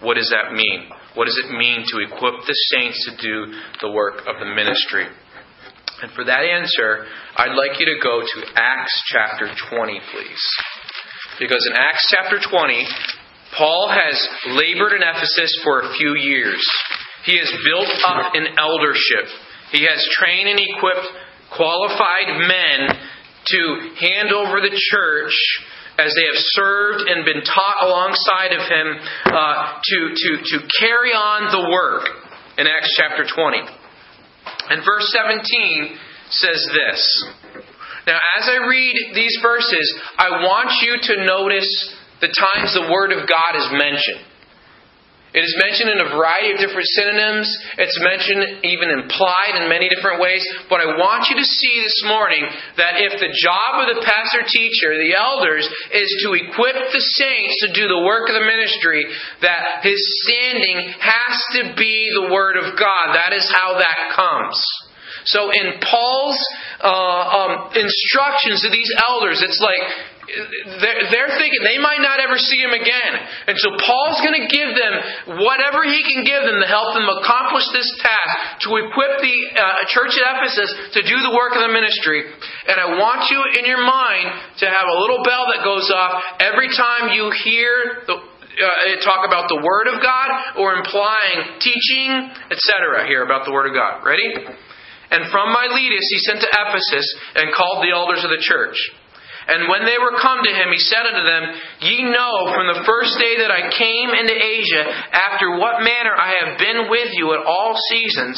What 0.00 0.14
does 0.14 0.32
that 0.34 0.52
mean? 0.52 0.88
What 1.14 1.26
does 1.26 1.40
it 1.42 1.50
mean 1.56 1.84
to 1.88 2.04
equip 2.04 2.44
the 2.46 2.58
saints 2.76 2.98
to 3.08 3.16
do 3.16 3.52
the 3.80 3.92
work 3.92 4.20
of 4.26 4.38
the 4.38 4.46
ministry? 4.46 5.06
And 6.02 6.12
for 6.12 6.24
that 6.24 6.44
answer, 6.44 7.06
I'd 7.36 7.56
like 7.56 7.80
you 7.80 7.86
to 7.86 7.98
go 8.02 8.20
to 8.20 8.38
Acts 8.54 9.02
chapter 9.06 9.48
20, 9.70 10.00
please. 10.12 10.44
Because 11.38 11.66
in 11.70 11.76
Acts 11.76 12.06
chapter 12.12 12.36
20, 12.36 12.84
Paul 13.56 13.88
has 13.88 14.28
labored 14.48 14.92
in 14.92 15.02
Ephesus 15.02 15.60
for 15.64 15.80
a 15.80 15.92
few 15.94 16.14
years. 16.16 16.60
He 17.24 17.38
has 17.38 17.50
built 17.64 17.88
up 18.06 18.34
an 18.34 18.46
eldership. 18.58 19.32
He 19.72 19.84
has 19.88 20.06
trained 20.12 20.48
and 20.48 20.60
equipped 20.60 21.08
qualified 21.56 22.44
men 22.44 22.92
to 23.46 23.90
hand 24.00 24.32
over 24.32 24.60
the 24.60 24.76
church 24.90 25.32
as 25.98 26.12
they 26.12 26.26
have 26.28 26.42
served 26.56 27.08
and 27.08 27.24
been 27.24 27.42
taught 27.42 27.78
alongside 27.82 28.52
of 28.52 28.62
him 28.68 28.86
uh, 29.32 29.80
to, 29.82 29.98
to, 30.14 30.30
to 30.44 30.56
carry 30.80 31.12
on 31.12 31.52
the 31.52 31.70
work 31.72 32.08
in 32.58 32.66
Acts 32.66 32.92
chapter 32.96 33.24
20. 33.24 33.58
And 34.70 34.84
verse 34.84 35.08
17 35.12 35.98
says 36.30 36.60
this 36.72 37.00
now, 38.06 38.18
as 38.38 38.46
I 38.46 38.64
read 38.68 38.94
these 39.14 39.36
verses, 39.42 39.86
I 40.16 40.30
want 40.46 40.70
you 40.80 40.94
to 40.94 41.26
notice 41.26 41.66
the 42.20 42.30
times 42.30 42.72
the 42.72 42.86
Word 42.86 43.10
of 43.10 43.26
God 43.28 43.58
is 43.58 43.66
mentioned. 43.72 44.22
It 45.34 45.42
is 45.42 45.58
mentioned 45.58 45.90
in 45.90 46.00
a 46.00 46.14
variety 46.14 46.54
of 46.54 46.62
different 46.62 46.86
synonyms. 46.96 47.50
It's 47.76 47.98
mentioned 48.00 48.64
even 48.64 48.88
implied 48.88 49.58
in 49.58 49.68
many 49.68 49.90
different 49.90 50.22
ways. 50.22 50.40
But 50.70 50.80
I 50.80 50.96
want 50.96 51.28
you 51.28 51.36
to 51.36 51.44
see 51.44 51.82
this 51.82 52.00
morning 52.06 52.46
that 52.78 53.02
if 53.02 53.20
the 53.20 53.34
job 53.34 53.84
of 53.84 53.90
the 53.90 54.00
pastor 54.06 54.46
teacher, 54.48 54.96
the 54.96 55.18
elders, 55.18 55.66
is 55.92 56.08
to 56.24 56.38
equip 56.38 56.78
the 56.88 57.04
saints 57.20 57.58
to 57.66 57.74
do 57.74 57.84
the 57.84 58.06
work 58.06 58.30
of 58.30 58.38
the 58.38 58.48
ministry, 58.48 59.04
that 59.42 59.84
his 59.84 60.00
standing 60.24 60.94
has 61.04 61.36
to 61.60 61.62
be 61.76 62.08
the 62.16 62.32
Word 62.32 62.56
of 62.56 62.78
God. 62.78 63.12
That 63.12 63.36
is 63.36 63.44
how 63.50 63.76
that 63.76 64.16
comes. 64.16 64.56
So 65.26 65.50
in 65.50 65.82
Paul's 65.82 66.38
uh, 66.80 66.86
um, 66.86 67.52
instructions 67.74 68.62
to 68.62 68.70
these 68.70 68.88
elders, 69.10 69.42
it's 69.42 69.58
like 69.58 69.84
they're, 70.26 71.06
they're, 71.10 71.32
thinking 71.38 71.62
they 71.62 71.78
might 71.78 72.02
not 72.02 72.18
ever 72.18 72.34
see 72.34 72.58
him 72.58 72.74
again. 72.74 73.12
And 73.46 73.54
so 73.54 73.70
Paul's 73.78 74.18
going 74.26 74.34
to 74.34 74.46
give 74.50 74.70
them 74.74 74.94
whatever 75.38 75.86
he 75.86 76.02
can 76.02 76.26
give 76.26 76.42
them 76.42 76.58
to 76.58 76.66
help 76.66 76.98
them 76.98 77.06
accomplish 77.06 77.66
this 77.70 77.86
task, 78.02 78.66
to 78.66 78.68
equip 78.82 79.22
the 79.22 79.36
uh, 79.54 79.86
church 79.94 80.18
at 80.18 80.24
Ephesus 80.38 80.70
to 80.98 81.00
do 81.06 81.16
the 81.22 81.30
work 81.30 81.54
of 81.54 81.62
the 81.62 81.70
ministry. 81.70 82.26
And 82.66 82.76
I 82.76 82.98
want 82.98 83.30
you 83.30 83.38
in 83.54 83.64
your 83.70 83.82
mind 83.86 84.26
to 84.62 84.66
have 84.66 84.86
a 84.90 84.96
little 84.98 85.22
bell 85.22 85.46
that 85.54 85.62
goes 85.62 85.86
off 85.94 86.42
every 86.42 86.74
time 86.74 87.14
you 87.14 87.30
hear 87.46 88.02
the, 88.10 88.16
uh, 88.18 88.98
talk 89.06 89.22
about 89.22 89.46
the 89.46 89.62
Word 89.62 89.86
of 89.94 90.02
God 90.02 90.58
or 90.58 90.74
implying 90.74 91.60
teaching, 91.62 92.10
etc. 92.50 93.06
here 93.06 93.22
about 93.22 93.46
the 93.46 93.52
Word 93.54 93.70
of 93.70 93.74
God. 93.78 94.02
Ready? 94.02 94.26
And 95.10 95.30
from 95.30 95.54
Miletus 95.54 96.06
he 96.10 96.18
sent 96.26 96.42
to 96.42 96.50
Ephesus 96.50 97.06
and 97.36 97.54
called 97.54 97.84
the 97.86 97.94
elders 97.94 98.24
of 98.26 98.30
the 98.30 98.42
church. 98.42 98.74
And 99.46 99.70
when 99.70 99.86
they 99.86 99.94
were 99.94 100.18
come 100.18 100.42
to 100.42 100.50
him, 100.50 100.74
he 100.74 100.82
said 100.82 101.06
unto 101.06 101.22
them, 101.22 101.44
Ye 101.86 102.02
know 102.02 102.50
from 102.50 102.66
the 102.66 102.82
first 102.82 103.14
day 103.22 103.38
that 103.46 103.54
I 103.54 103.70
came 103.70 104.10
into 104.10 104.34
Asia, 104.34 104.82
after 105.14 105.54
what 105.54 105.86
manner 105.86 106.10
I 106.10 106.42
have 106.42 106.58
been 106.58 106.90
with 106.90 107.14
you 107.14 107.30
at 107.30 107.46
all 107.46 107.78
seasons, 107.94 108.34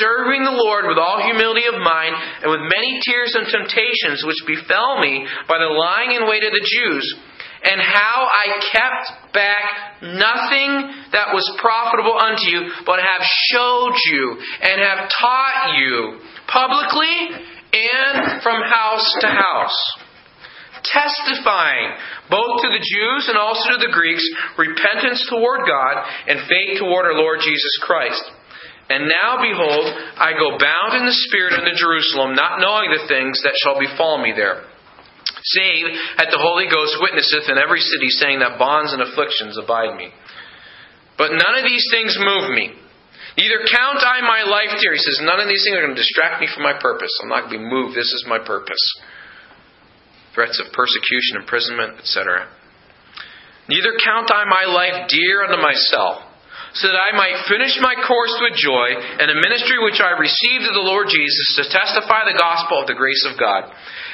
serving 0.00 0.48
the 0.48 0.56
Lord 0.56 0.88
with 0.88 0.96
all 0.96 1.20
humility 1.20 1.68
of 1.68 1.76
mind, 1.76 2.16
and 2.40 2.48
with 2.48 2.72
many 2.72 3.04
tears 3.04 3.36
and 3.36 3.44
temptations 3.44 4.24
which 4.24 4.40
befell 4.48 4.96
me 4.96 5.28
by 5.44 5.60
the 5.60 5.68
lying 5.68 6.16
in 6.16 6.24
wait 6.24 6.44
of 6.44 6.56
the 6.56 6.64
Jews 6.64 7.04
and 7.62 7.80
how 7.80 8.28
I 8.30 8.46
kept 8.72 9.32
back 9.32 10.02
nothing 10.02 10.70
that 11.12 11.34
was 11.34 11.44
profitable 11.58 12.16
unto 12.16 12.46
you, 12.46 12.70
but 12.84 13.00
have 13.00 13.24
showed 13.50 13.94
you 14.06 14.38
and 14.62 14.80
have 14.80 15.10
taught 15.20 15.74
you 15.76 16.20
publicly 16.46 17.42
and 17.72 18.42
from 18.42 18.62
house 18.62 19.16
to 19.20 19.26
house. 19.26 20.05
Testifying 20.92 21.98
both 22.30 22.62
to 22.62 22.68
the 22.68 22.82
Jews 22.82 23.28
and 23.28 23.38
also 23.38 23.74
to 23.74 23.82
the 23.82 23.92
Greeks 23.92 24.22
repentance 24.58 25.24
toward 25.30 25.66
God 25.66 25.94
and 26.28 26.46
faith 26.46 26.78
toward 26.78 27.06
our 27.06 27.18
Lord 27.18 27.40
Jesus 27.42 27.74
Christ. 27.82 28.22
And 28.88 29.10
now, 29.10 29.42
behold, 29.42 29.86
I 30.14 30.38
go 30.38 30.58
bound 30.62 30.94
in 30.94 31.06
the 31.06 31.20
Spirit 31.26 31.58
unto 31.58 31.74
Jerusalem, 31.74 32.38
not 32.38 32.62
knowing 32.62 32.94
the 32.94 33.08
things 33.10 33.42
that 33.42 33.58
shall 33.58 33.80
befall 33.82 34.22
me 34.22 34.32
there 34.36 34.62
save 35.54 35.86
that 36.18 36.30
the 36.30 36.42
Holy 36.42 36.66
Ghost 36.66 36.98
witnesseth 36.98 37.46
in 37.46 37.58
every 37.58 37.78
city, 37.78 38.10
saying 38.18 38.42
that 38.42 38.58
bonds 38.58 38.90
and 38.90 39.02
afflictions 39.02 39.58
abide 39.58 39.94
me. 39.94 40.10
But 41.18 41.32
none 41.32 41.54
of 41.56 41.64
these 41.64 41.86
things 41.92 42.18
move 42.18 42.50
me. 42.50 42.74
Neither 43.36 43.68
count 43.68 44.00
I 44.00 44.24
my 44.24 44.48
life 44.48 44.80
dear. 44.80 44.96
He 44.96 45.02
says, 45.02 45.20
none 45.22 45.40
of 45.40 45.48
these 45.48 45.62
things 45.64 45.76
are 45.76 45.84
going 45.84 45.94
to 45.94 46.00
distract 46.00 46.40
me 46.40 46.48
from 46.48 46.64
my 46.64 46.74
purpose. 46.80 47.12
I'm 47.22 47.28
not 47.28 47.46
going 47.46 47.60
to 47.60 47.64
be 47.64 47.68
moved. 47.68 47.94
This 47.94 48.10
is 48.10 48.24
my 48.26 48.40
purpose. 48.40 48.80
Threats 50.36 50.60
of 50.60 50.68
persecution, 50.76 51.40
imprisonment, 51.40 51.96
etc. 51.96 52.44
Neither 53.72 53.96
count 54.04 54.28
I 54.28 54.44
my 54.44 54.68
life 54.68 55.08
dear 55.08 55.48
unto 55.48 55.56
myself, 55.56 56.20
so 56.76 56.92
that 56.92 57.00
I 57.00 57.16
might 57.16 57.48
finish 57.48 57.72
my 57.80 57.96
course 58.04 58.36
with 58.44 58.60
joy, 58.60 59.00
and 59.00 59.32
a 59.32 59.40
ministry 59.40 59.80
which 59.80 59.96
I 59.96 60.12
received 60.20 60.68
of 60.68 60.76
the 60.76 60.84
Lord 60.84 61.08
Jesus 61.08 61.56
to 61.56 61.72
testify 61.72 62.28
the 62.28 62.36
gospel 62.36 62.84
of 62.84 62.86
the 62.86 63.00
grace 63.00 63.24
of 63.24 63.40
God. 63.40 63.64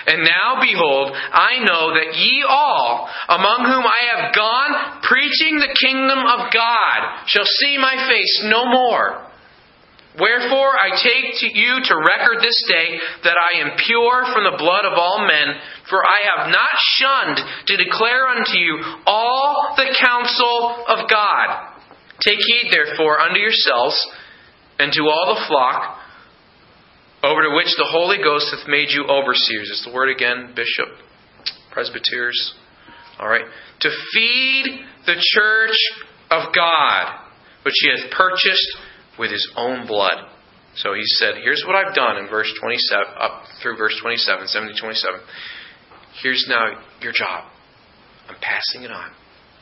And 0.06 0.22
now, 0.22 0.62
behold, 0.62 1.10
I 1.10 1.58
know 1.58 1.90
that 1.90 2.14
ye 2.14 2.46
all, 2.46 3.10
among 3.26 3.66
whom 3.66 3.82
I 3.82 4.00
have 4.14 4.30
gone 4.30 5.02
preaching 5.02 5.58
the 5.58 5.74
kingdom 5.74 6.22
of 6.22 6.54
God, 6.54 7.26
shall 7.26 7.50
see 7.66 7.82
my 7.82 7.98
face 8.06 8.46
no 8.46 8.62
more. 8.70 9.26
Wherefore 10.19 10.76
I 10.76 10.92
take 11.00 11.40
to 11.40 11.49
you 11.59 11.81
to 11.88 11.95
record 11.97 12.45
this 12.45 12.62
day 12.69 13.00
that 13.25 13.37
I 13.40 13.61
am 13.64 13.78
pure 13.81 14.25
from 14.35 14.45
the 14.45 14.59
blood 14.59 14.85
of 14.85 14.99
all 14.99 15.25
men, 15.25 15.57
for 15.88 16.04
I 16.04 16.21
have 16.37 16.52
not 16.52 16.69
shunned 17.00 17.40
to 17.66 17.76
declare 17.76 18.28
unto 18.28 18.59
you 18.59 18.76
all 19.07 19.75
the 19.76 19.97
counsel 19.99 20.85
of 20.87 21.09
God. 21.09 21.73
Take 22.21 22.38
heed, 22.38 22.69
therefore, 22.71 23.21
unto 23.21 23.40
yourselves 23.40 23.97
and 24.78 24.92
to 24.92 25.02
all 25.09 25.35
the 25.35 25.47
flock 25.49 25.99
over 27.23 27.42
to 27.42 27.57
which 27.57 27.73
the 27.76 27.88
Holy 27.88 28.19
Ghost 28.19 28.52
hath 28.52 28.69
made 28.69 28.90
you 28.90 29.07
overseers. 29.09 29.71
Is 29.71 29.83
the 29.87 29.95
word 29.95 30.11
again, 30.11 30.52
bishop, 30.54 30.88
presbyters. 31.73 32.54
All 33.19 33.28
right. 33.28 33.45
To 33.81 33.90
feed 34.12 34.81
the 35.07 35.16
church 35.16 35.76
of 36.31 36.52
God, 36.54 37.21
which 37.64 37.75
he 37.81 37.90
hath 37.90 38.11
purchased 38.11 38.76
with 39.22 39.30
his 39.30 39.46
own 39.54 39.86
blood. 39.86 40.18
So 40.74 40.94
he 40.94 41.06
said, 41.22 41.38
Here's 41.38 41.62
what 41.64 41.78
I've 41.78 41.94
done 41.94 42.18
in 42.18 42.26
verse 42.26 42.50
27, 42.58 43.06
up 43.22 43.46
through 43.62 43.78
verse 43.78 43.94
27, 44.02 44.48
70 44.48 44.74
27. 44.74 45.20
here's 46.22 46.44
now 46.50 46.82
your 47.00 47.12
job. 47.14 47.46
I'm 48.28 48.34
passing 48.42 48.82
it 48.82 48.90
on. 48.90 49.14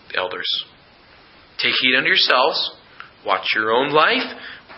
The 0.09 0.19
elders. 0.19 0.49
Take 1.59 1.75
heed 1.81 1.95
unto 1.95 2.09
yourselves. 2.09 2.57
Watch 3.27 3.53
your 3.55 3.71
own 3.71 3.93
life. 3.93 4.25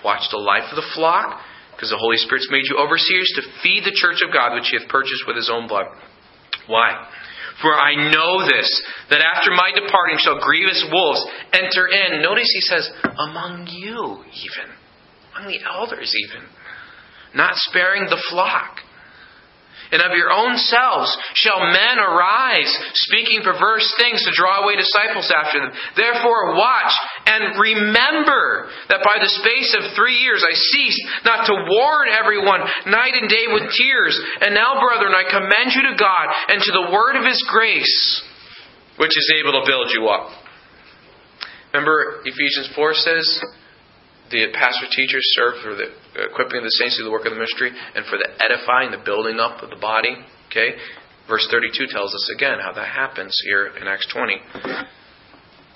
Watch 0.05 0.27
the 0.33 0.43
life 0.43 0.67
of 0.71 0.77
the 0.77 0.89
flock. 0.95 1.39
Because 1.71 1.91
the 1.91 2.03
Holy 2.03 2.17
Spirit's 2.17 2.49
made 2.51 2.67
you 2.67 2.77
overseers 2.77 3.31
to 3.37 3.43
feed 3.63 3.85
the 3.85 3.95
church 3.95 4.19
of 4.27 4.35
God, 4.35 4.55
which 4.55 4.69
he 4.71 4.79
hath 4.79 4.89
purchased 4.91 5.25
with 5.27 5.37
his 5.37 5.51
own 5.53 5.69
blood. 5.69 5.87
Why? 6.67 7.07
For 7.61 7.75
I 7.75 8.11
know 8.11 8.47
this, 8.47 8.69
that 9.11 9.21
after 9.21 9.51
my 9.51 9.71
departing 9.75 10.19
shall 10.19 10.41
grievous 10.41 10.85
wolves 10.91 11.25
enter 11.53 11.89
in. 11.89 12.23
Notice 12.23 12.49
he 12.53 12.61
says, 12.61 12.91
among 13.29 13.67
you, 13.71 14.25
even. 14.33 14.73
Among 15.37 15.49
the 15.51 15.61
elders, 15.67 16.13
even. 16.25 16.49
Not 17.35 17.55
sparing 17.57 18.05
the 18.09 18.23
flock 18.31 18.79
and 19.93 20.01
of 20.01 20.17
your 20.17 20.33
own 20.33 20.57
selves 20.57 21.13
shall 21.37 21.61
men 21.61 22.01
arise, 22.01 22.73
speaking 23.07 23.45
perverse 23.45 23.85
things 24.01 24.25
to 24.25 24.33
draw 24.33 24.65
away 24.65 24.75
disciples 24.75 25.29
after 25.29 25.61
them. 25.61 25.73
Therefore, 25.95 26.57
watch 26.57 26.93
and 27.29 27.61
remember 27.61 28.73
that 28.89 29.05
by 29.05 29.21
the 29.21 29.29
space 29.29 29.77
of 29.77 29.93
three 29.95 30.25
years 30.25 30.41
I 30.41 30.57
ceased 30.57 31.03
not 31.25 31.47
to 31.47 31.55
warn 31.69 32.09
everyone 32.09 32.65
night 32.89 33.15
and 33.21 33.29
day 33.29 33.47
with 33.53 33.69
tears. 33.77 34.17
And 34.41 34.57
now, 34.57 34.81
brethren, 34.81 35.13
I 35.13 35.29
commend 35.29 35.77
you 35.77 35.93
to 35.93 36.01
God 36.01 36.27
and 36.49 36.59
to 36.65 36.73
the 36.73 36.91
word 36.91 37.21
of 37.21 37.29
his 37.29 37.45
grace, 37.53 38.25
which 38.97 39.13
is 39.13 39.33
able 39.39 39.61
to 39.61 39.69
build 39.69 39.93
you 39.93 40.09
up. 40.09 40.43
Remember, 41.73 42.21
Ephesians 42.25 42.69
4 42.75 42.95
says, 42.95 43.25
the 44.33 44.49
pastor 44.57 44.89
teachers 44.91 45.23
serve 45.37 45.61
for 45.63 45.77
the 45.77 45.93
equipping 46.25 46.59
of 46.59 46.65
the 46.65 46.77
saints 46.81 46.97
to 46.97 47.05
the 47.05 47.13
work 47.13 47.29
of 47.29 47.33
the 47.33 47.39
ministry 47.39 47.71
and 47.71 48.05
for 48.09 48.17
the 48.17 48.29
edifying, 48.41 48.91
the 48.91 49.05
building 49.05 49.39
up 49.39 49.63
of 49.63 49.69
the 49.69 49.77
body. 49.77 50.17
Okay? 50.51 50.75
Verse 51.29 51.47
32 51.53 51.93
tells 51.93 52.15
us 52.15 52.33
again 52.35 52.59
how 52.59 52.73
that 52.73 52.89
happens 52.89 53.37
here 53.45 53.71
in 53.79 53.87
Acts 53.87 54.09
20. 54.13 54.41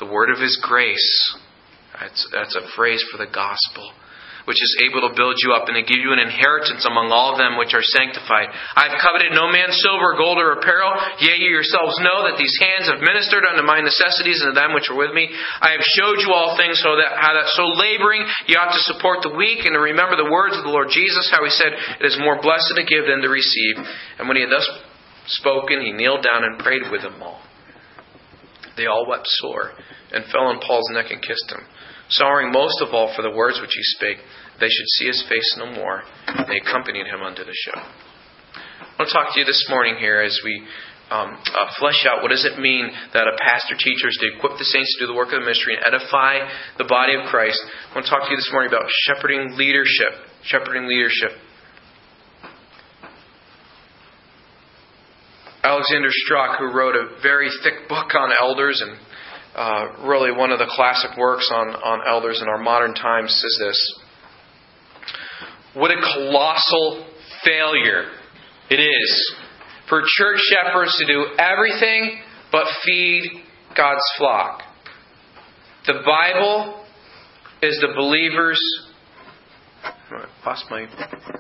The 0.01 0.07
word 0.07 0.31
of 0.31 0.41
his 0.41 0.59
grace. 0.65 1.39
That's, 2.01 2.29
that's 2.33 2.57
a 2.57 2.67
phrase 2.75 3.05
for 3.13 3.19
the 3.19 3.31
gospel 3.31 3.93
which 4.47 4.63
is 4.63 4.73
able 4.87 5.03
to 5.03 5.13
build 5.19 5.35
you 5.43 5.53
up 5.59 5.67
and 5.67 5.75
to 5.75 5.83
give 5.83 5.99
you 5.99 6.15
an 6.15 6.23
inheritance 6.23 6.87
among 6.87 7.11
all 7.11 7.35
them 7.35 7.59
which 7.59 7.75
are 7.75 7.83
sanctified. 7.83 8.55
I 8.79 8.89
have 8.89 9.03
coveted 9.03 9.35
no 9.35 9.51
man's 9.51 9.75
silver, 9.83 10.15
gold, 10.15 10.39
or 10.39 10.55
apparel. 10.55 10.95
Yea, 11.19 11.43
you 11.43 11.51
yourselves 11.51 11.99
know 11.99 12.31
that 12.31 12.39
these 12.39 12.55
hands 12.63 12.87
have 12.87 13.03
ministered 13.03 13.43
unto 13.43 13.67
my 13.67 13.83
necessities 13.83 14.39
and 14.41 14.55
to 14.55 14.57
them 14.57 14.71
which 14.71 14.87
are 14.87 14.99
with 14.99 15.11
me. 15.11 15.27
I 15.59 15.75
have 15.75 15.83
showed 15.99 16.23
you 16.23 16.31
all 16.31 16.55
things 16.55 16.79
so 16.79 16.95
that 16.95 17.19
how 17.19 17.35
that 17.35 17.51
so 17.59 17.67
laboring 17.75 18.23
you 18.47 18.55
ought 18.55 18.71
to 18.71 18.87
support 18.87 19.27
the 19.27 19.35
weak 19.35 19.67
and 19.67 19.75
to 19.75 19.83
remember 19.83 20.15
the 20.15 20.31
words 20.31 20.55
of 20.55 20.63
the 20.63 20.73
Lord 20.73 20.95
Jesus, 20.95 21.27
how 21.35 21.43
he 21.43 21.51
said, 21.51 21.75
It 21.99 22.07
is 22.07 22.17
more 22.23 22.39
blessed 22.39 22.79
to 22.79 22.87
give 22.87 23.11
than 23.11 23.27
to 23.27 23.31
receive. 23.31 23.83
And 24.23 24.31
when 24.31 24.39
he 24.39 24.47
had 24.47 24.55
thus 24.55 24.67
spoken, 25.27 25.83
he 25.83 25.91
kneeled 25.91 26.23
down 26.23 26.47
and 26.47 26.63
prayed 26.63 26.87
with 26.95 27.03
them 27.03 27.19
all. 27.19 27.43
They 28.79 28.87
all 28.87 29.11
wept 29.11 29.27
sore 29.27 29.75
and 30.13 30.25
fell 30.33 30.47
on 30.47 30.61
Paul's 30.61 30.91
neck 30.93 31.11
and 31.11 31.23
kissed 31.23 31.51
him 31.51 31.67
sorrowing 32.09 32.53
most 32.53 32.81
of 32.83 32.95
all 32.95 33.13
for 33.15 33.23
the 33.23 33.31
words 33.31 33.61
which 33.61 33.75
he 33.75 33.83
spake, 33.99 34.19
they 34.61 34.69
should 34.69 34.89
see 34.99 35.07
his 35.07 35.25
face 35.29 35.57
no 35.59 35.73
more. 35.73 36.03
And 36.27 36.47
they 36.49 36.59
accompanied 36.63 37.07
him 37.07 37.23
unto 37.23 37.45
the 37.45 37.55
ship. 37.55 37.77
I 37.77 39.03
want 39.03 39.11
to 39.11 39.13
talk 39.13 39.35
to 39.35 39.41
you 39.41 39.47
this 39.47 39.67
morning 39.69 39.97
here 39.99 40.21
as 40.21 40.39
we 40.45 40.63
um, 41.11 41.39
uh, 41.39 41.71
flesh 41.79 42.07
out 42.09 42.23
what 42.23 42.31
does 42.31 42.45
it 42.45 42.59
mean 42.59 42.91
that 43.13 43.29
a 43.29 43.37
pastor 43.39 43.77
teacher 43.79 44.09
is 44.09 44.19
to 44.23 44.37
equip 44.37 44.59
the 44.59 44.65
saints 44.65 44.91
to 44.97 45.07
do 45.07 45.13
the 45.13 45.15
work 45.15 45.29
of 45.31 45.39
the 45.39 45.47
ministry 45.47 45.77
and 45.77 45.85
edify 45.87 46.43
the 46.79 46.89
body 46.89 47.15
of 47.15 47.29
Christ. 47.31 47.61
I 47.91 47.95
want 47.95 48.07
to 48.07 48.11
talk 48.11 48.27
to 48.27 48.31
you 48.31 48.37
this 48.37 48.51
morning 48.51 48.73
about 48.73 48.89
shepherding 49.07 49.55
leadership. 49.55 50.19
Shepherding 50.43 50.89
leadership. 50.89 51.37
Alexander 55.63 56.11
Strauch, 56.11 56.59
who 56.59 56.71
wrote 56.71 56.95
a 56.95 57.21
very 57.23 57.51
thick 57.63 57.89
book 57.89 58.15
on 58.15 58.31
elders 58.41 58.81
and 58.81 58.97
uh, 59.57 59.87
really 60.07 60.33
one 60.33 60.53
of 60.53 60.59
the 60.59 60.71
classic 60.77 61.17
works 61.17 61.49
on, 61.53 61.69
on 61.69 62.01
elders 62.07 62.41
in 62.43 62.49
our 62.49 62.63
modern 62.63 62.95
times 62.95 63.31
says 63.31 63.67
this. 63.67 64.01
What 65.75 65.91
a 65.91 65.97
colossal 66.15 67.07
failure 67.43 68.05
it 68.71 68.81
is 68.81 69.37
for 69.89 70.03
church 70.03 70.41
shepherds 70.51 70.95
to 70.99 71.07
do 71.07 71.25
everything 71.39 72.21
but 72.53 72.67
feed 72.85 73.25
God's 73.77 74.05
flock. 74.19 74.61
The 75.87 76.03
Bible 76.05 76.85
is 77.63 77.79
the 77.81 77.95
believer's 77.97 78.61
I 80.11 80.27
lost 80.47 80.67
my 80.71 80.87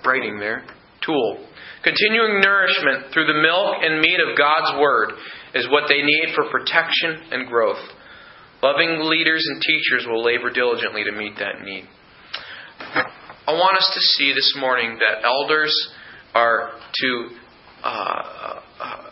writing 0.04 0.38
there. 0.38 0.64
Tool. 1.04 1.46
Continuing 1.84 2.40
nourishment 2.40 3.12
through 3.12 3.26
the 3.26 3.40
milk 3.40 3.76
and 3.82 4.00
meat 4.00 4.18
of 4.18 4.36
God's 4.36 4.80
Word 4.80 5.12
is 5.54 5.68
what 5.70 5.84
they 5.88 6.02
need 6.02 6.34
for 6.34 6.50
protection 6.50 7.30
and 7.30 7.48
growth. 7.48 7.78
Loving 8.62 9.00
leaders 9.08 9.46
and 9.46 9.60
teachers 9.60 10.06
will 10.08 10.24
labor 10.24 10.50
diligently 10.50 11.04
to 11.04 11.12
meet 11.12 11.34
that 11.38 11.62
need. 11.62 11.84
I 13.46 13.52
want 13.52 13.76
us 13.76 13.90
to 13.94 14.00
see 14.00 14.32
this 14.32 14.54
morning 14.58 14.98
that 14.98 15.24
elders 15.24 15.72
are 16.34 16.72
to 16.94 17.28
uh, 17.84 18.60
uh, 18.80 19.10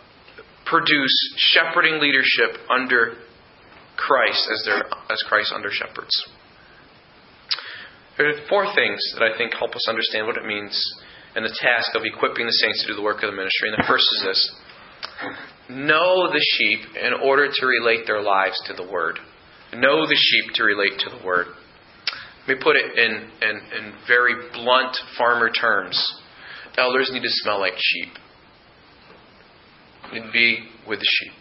produce 0.67 1.35
shepherding 1.37 2.01
leadership 2.01 2.61
under 2.71 3.15
Christ 3.97 4.49
as, 4.53 4.65
their, 4.65 4.85
as 5.11 5.23
Christ 5.29 5.53
under 5.55 5.71
shepherds. 5.71 6.13
There 8.17 8.29
are 8.29 8.49
four 8.49 8.67
things 8.75 9.01
that 9.15 9.23
I 9.23 9.37
think 9.37 9.55
help 9.55 9.75
us 9.75 9.89
understand 9.89 10.27
what 10.27 10.37
it 10.37 10.47
means 10.47 10.75
and 11.37 11.45
the 11.45 11.57
task 11.61 11.91
of 11.95 12.03
equipping 12.05 12.47
the 12.47 12.53
saints 12.53 12.83
to 12.83 12.89
do 12.89 12.97
the 12.97 13.03
work 13.03 13.23
of 13.23 13.31
the 13.31 13.37
ministry. 13.37 13.71
And 13.71 13.79
the 13.79 13.89
first 13.89 14.07
is 14.17 14.23
this 14.25 14.57
know 15.69 16.31
the 16.31 16.45
sheep 16.57 16.81
in 16.97 17.13
order 17.23 17.49
to 17.53 17.67
relate 17.67 18.07
their 18.07 18.21
lives 18.21 18.61
to 18.67 18.75
the 18.75 18.87
Word. 18.89 19.19
Know 19.77 20.07
the 20.07 20.17
sheep 20.17 20.55
to 20.55 20.65
relate 20.65 20.99
to 21.01 21.11
the 21.11 21.25
word. 21.25 21.47
Let 22.47 22.59
me 22.59 22.63
put 22.63 22.77
it 22.77 22.99
in, 22.99 23.13
in, 23.43 23.57
in 23.57 23.93
very 24.07 24.35
blunt 24.53 24.97
farmer 25.17 25.51
terms. 25.51 25.99
Elders 26.77 27.11
need 27.13 27.23
to 27.23 27.31
smell 27.31 27.61
like 27.61 27.75
sheep. 27.77 28.13
To 30.13 30.31
be 30.33 30.59
with 30.87 31.01
the 31.01 31.07
sheep. 31.09 31.33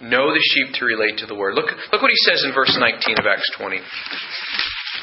Know 0.00 0.32
the 0.32 0.40
sheep 0.54 0.74
to 0.74 0.84
relate 0.84 1.18
to 1.18 1.26
the 1.26 1.34
word. 1.34 1.54
Look, 1.54 1.66
look 1.92 2.02
what 2.02 2.10
he 2.10 2.30
says 2.30 2.44
in 2.44 2.54
verse 2.54 2.76
19 2.78 3.18
of 3.18 3.26
Acts 3.26 3.50
20. 3.58 3.80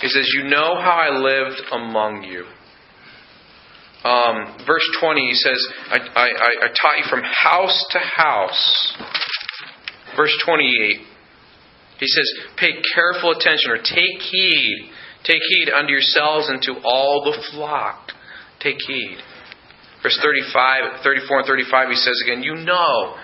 He 0.01 0.08
says, 0.08 0.25
You 0.34 0.45
know 0.45 0.80
how 0.80 0.95
I 0.95 1.17
lived 1.17 1.62
among 1.71 2.23
you. 2.23 2.45
Um, 4.08 4.58
verse 4.65 4.88
20, 5.01 5.19
he 5.19 5.34
says, 5.34 5.67
I, 5.89 5.97
I, 5.97 6.28
I 6.62 6.67
taught 6.67 6.97
you 6.97 7.06
from 7.10 7.23
house 7.23 7.86
to 7.91 7.99
house. 7.99 8.93
Verse 10.15 10.38
28, 10.45 11.01
he 11.99 12.08
says, 12.08 12.25
pay 12.58 12.71
careful 12.93 13.31
attention 13.31 13.71
or 13.71 13.77
take 13.77 14.21
heed. 14.31 14.89
Take 15.23 15.41
heed 15.47 15.69
unto 15.69 15.91
yourselves 15.91 16.49
and 16.49 16.62
to 16.63 16.75
all 16.84 17.23
the 17.23 17.41
flock. 17.51 18.12
Take 18.60 18.77
heed. 18.88 19.17
Verse 20.03 20.19
35, 20.21 21.01
34 21.03 21.39
and 21.39 21.47
35, 21.47 21.89
he 21.89 21.95
says 21.95 22.21
again, 22.23 22.43
You 22.43 22.55
know 22.55 23.15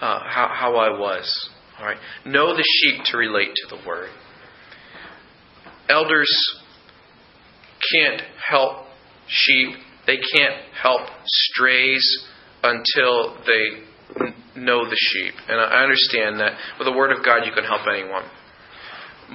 uh, 0.00 0.20
how, 0.24 0.50
how 0.52 0.76
I 0.76 0.98
was. 0.98 1.50
All 1.78 1.86
right. 1.86 1.98
Know 2.24 2.56
the 2.56 2.64
sheep 2.64 3.04
to 3.06 3.16
relate 3.16 3.50
to 3.54 3.76
the 3.76 3.86
word. 3.86 4.08
Elders 5.88 6.30
can't 7.92 8.22
help 8.50 8.86
sheep, 9.28 9.76
they 10.06 10.16
can't 10.16 10.62
help 10.82 11.02
strays 11.24 12.26
until 12.62 13.36
they 13.46 13.84
know 14.56 14.88
the 14.88 14.96
sheep. 14.96 15.34
And 15.48 15.60
I 15.60 15.82
understand 15.82 16.40
that 16.40 16.52
with 16.78 16.86
the 16.86 16.96
Word 16.96 17.12
of 17.12 17.24
God, 17.24 17.44
you 17.44 17.52
can 17.52 17.64
help 17.64 17.82
anyone. 17.86 18.24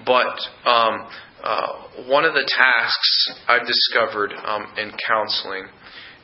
But 0.05 0.39
um, 0.69 1.07
uh, 1.43 2.07
one 2.07 2.25
of 2.25 2.33
the 2.33 2.47
tasks 2.47 3.33
I've 3.47 3.67
discovered 3.67 4.33
um, 4.33 4.73
in 4.77 4.91
counseling, 5.05 5.65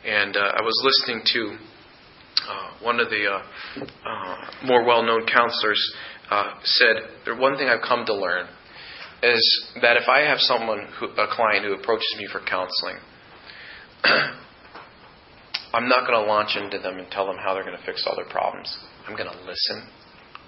and 0.06 0.36
uh, 0.36 0.40
I 0.40 0.62
was 0.62 0.80
listening 0.84 1.24
to 1.34 1.58
uh, 2.50 2.70
one 2.82 3.00
of 3.00 3.10
the 3.10 3.26
uh, 3.26 3.42
uh, 3.84 4.66
more 4.66 4.86
well 4.86 5.04
known 5.04 5.26
counselors 5.26 5.82
uh, 6.30 6.54
said, 6.64 7.38
one 7.40 7.58
thing 7.58 7.68
I've 7.68 7.88
come 7.88 8.06
to 8.06 8.14
learn 8.14 8.48
is 9.24 9.72
that 9.82 9.98
if 9.98 10.08
I 10.08 10.22
have 10.22 10.38
someone, 10.40 10.88
who, 11.00 11.08
a 11.08 11.28
client 11.30 11.66
who 11.66 11.74
approaches 11.74 12.16
me 12.18 12.28
for 12.32 12.40
counseling, 12.40 12.98
I'm 15.78 15.88
not 15.88 16.08
going 16.08 16.20
to 16.20 16.26
launch 16.26 16.58
into 16.58 16.80
them 16.80 16.98
and 16.98 17.06
tell 17.12 17.28
them 17.28 17.38
how 17.38 17.54
they're 17.54 17.63
going 17.63 17.78
to 17.78 17.86
fix 17.86 18.04
all 18.08 18.16
their 18.16 18.26
problems. 18.26 18.66
I'm 19.08 19.16
going 19.16 19.30
to 19.30 19.46
listen, 19.46 19.86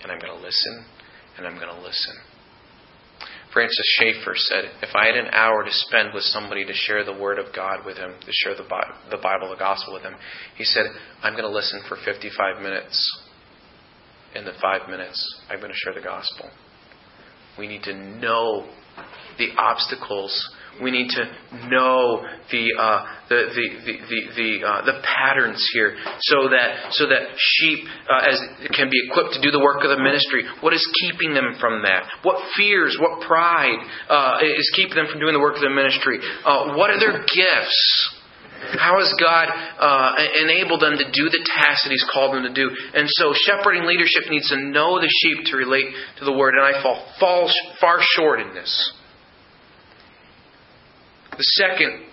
and 0.01 0.11
I'm 0.11 0.17
going 0.17 0.33
to 0.33 0.41
listen, 0.41 0.85
and 1.37 1.45
I'm 1.45 1.53
going 1.53 1.69
to 1.69 1.79
listen. 1.79 2.15
Francis 3.53 3.85
Schaeffer 3.99 4.33
said, 4.33 4.63
If 4.81 4.95
I 4.95 5.05
had 5.05 5.15
an 5.15 5.29
hour 5.31 5.63
to 5.63 5.69
spend 5.71 6.15
with 6.15 6.23
somebody 6.23 6.65
to 6.65 6.73
share 6.73 7.05
the 7.05 7.13
Word 7.13 7.37
of 7.37 7.53
God 7.53 7.85
with 7.85 7.97
him, 7.97 8.15
to 8.19 8.31
share 8.31 8.55
the 8.55 8.67
Bible, 8.67 9.49
the 9.51 9.55
gospel 9.59 9.93
with 9.93 10.01
him, 10.01 10.15
he 10.57 10.63
said, 10.63 10.85
I'm 11.21 11.33
going 11.33 11.45
to 11.45 11.55
listen 11.55 11.81
for 11.87 11.97
55 12.03 12.63
minutes. 12.63 12.97
In 14.33 14.45
the 14.45 14.53
five 14.59 14.89
minutes, 14.89 15.43
I'm 15.47 15.59
going 15.59 15.71
to 15.71 15.77
share 15.77 15.93
the 15.93 16.01
gospel. 16.01 16.49
We 17.59 17.67
need 17.67 17.83
to 17.83 17.93
know 17.93 18.67
the 19.37 19.49
obstacles 19.59 20.33
We 20.81 20.91
need 20.91 21.09
to 21.09 21.23
know 21.67 22.23
the 22.51 22.65
uh, 22.77 23.05
the 23.29 23.39
the 23.53 23.65
the 23.85 23.93
the 24.07 24.19
the, 24.35 24.49
uh, 24.67 24.85
the, 24.85 24.95
patterns 25.03 25.61
here, 25.73 25.95
so 26.19 26.49
that 26.49 26.91
so 26.91 27.07
that 27.07 27.35
sheep 27.37 27.85
uh, 28.09 28.29
as 28.29 28.39
can 28.71 28.89
be 28.89 28.99
equipped 29.09 29.33
to 29.35 29.41
do 29.41 29.51
the 29.51 29.59
work 29.59 29.83
of 29.83 29.89
the 29.89 30.01
ministry. 30.01 30.43
What 30.61 30.73
is 30.73 30.85
keeping 31.01 31.33
them 31.33 31.55
from 31.59 31.83
that? 31.83 32.07
What 32.23 32.41
fears? 32.55 32.97
What 32.99 33.21
pride 33.27 33.79
uh, 34.09 34.39
is 34.41 34.71
keeping 34.75 34.95
them 34.95 35.07
from 35.11 35.19
doing 35.19 35.33
the 35.33 35.39
work 35.39 35.55
of 35.55 35.61
the 35.61 35.69
ministry? 35.69 36.19
Uh, 36.45 36.75
what 36.75 36.89
are 36.89 36.99
their 36.99 37.19
gifts? 37.23 38.15
How 38.59 38.99
has 38.99 39.13
God 39.19 39.47
uh, 39.79 40.15
enabled 40.43 40.81
them 40.81 40.97
to 40.97 41.05
do 41.05 41.29
the 41.31 41.43
tasks 41.47 41.83
that 41.83 41.91
He's 41.91 42.05
called 42.11 42.35
them 42.35 42.43
to 42.43 42.53
do? 42.53 42.69
And 42.93 43.07
so, 43.07 43.33
shepherding 43.33 43.85
leadership 43.87 44.29
needs 44.29 44.49
to 44.49 44.57
know 44.57 44.99
the 44.99 45.07
sheep 45.07 45.45
to 45.51 45.57
relate 45.57 45.87
to 46.19 46.25
the 46.25 46.33
Word, 46.33 46.55
and 46.55 46.63
I 46.63 46.83
fall, 46.83 47.07
fall 47.19 47.51
far 47.79 47.99
short 48.15 48.41
in 48.41 48.53
this. 48.53 48.93
The 51.39 51.43
second 51.55 52.03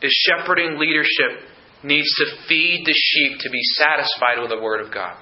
is 0.00 0.26
shepherding 0.28 0.78
leadership 0.78 1.42
needs 1.82 2.06
to 2.18 2.26
feed 2.48 2.84
the 2.86 2.94
sheep 2.94 3.40
to 3.40 3.50
be 3.50 3.58
satisfied 3.74 4.40
with 4.40 4.50
the 4.50 4.62
Word 4.62 4.80
of 4.80 4.94
God. 4.94 5.16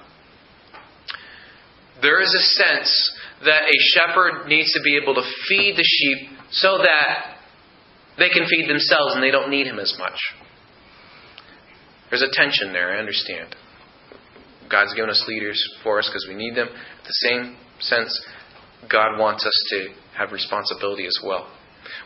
There 2.03 2.21
is 2.21 2.31
a 2.31 2.63
sense 2.63 3.17
that 3.43 3.63
a 3.63 3.77
shepherd 3.95 4.47
needs 4.47 4.71
to 4.73 4.81
be 4.83 4.99
able 5.01 5.15
to 5.15 5.23
feed 5.47 5.75
the 5.75 5.83
sheep 5.83 6.29
so 6.51 6.77
that 6.77 7.37
they 8.19 8.29
can 8.29 8.45
feed 8.45 8.69
themselves 8.69 9.15
and 9.15 9.23
they 9.23 9.31
don't 9.31 9.49
need 9.49 9.65
him 9.65 9.79
as 9.79 9.95
much. 9.97 10.19
There's 12.11 12.21
a 12.21 12.29
tension 12.33 12.71
there, 12.71 12.95
I 12.95 12.99
understand. 12.99 13.55
God's 14.69 14.93
given 14.93 15.09
us 15.09 15.25
leaders 15.27 15.59
for 15.81 15.97
us 15.97 16.07
because 16.07 16.27
we 16.29 16.35
need 16.35 16.55
them. 16.55 16.67
The 16.67 17.29
same 17.29 17.57
sense, 17.79 18.27
God 18.91 19.17
wants 19.17 19.43
us 19.43 19.63
to 19.71 19.87
have 20.19 20.31
responsibility 20.31 21.07
as 21.07 21.17
well. 21.25 21.51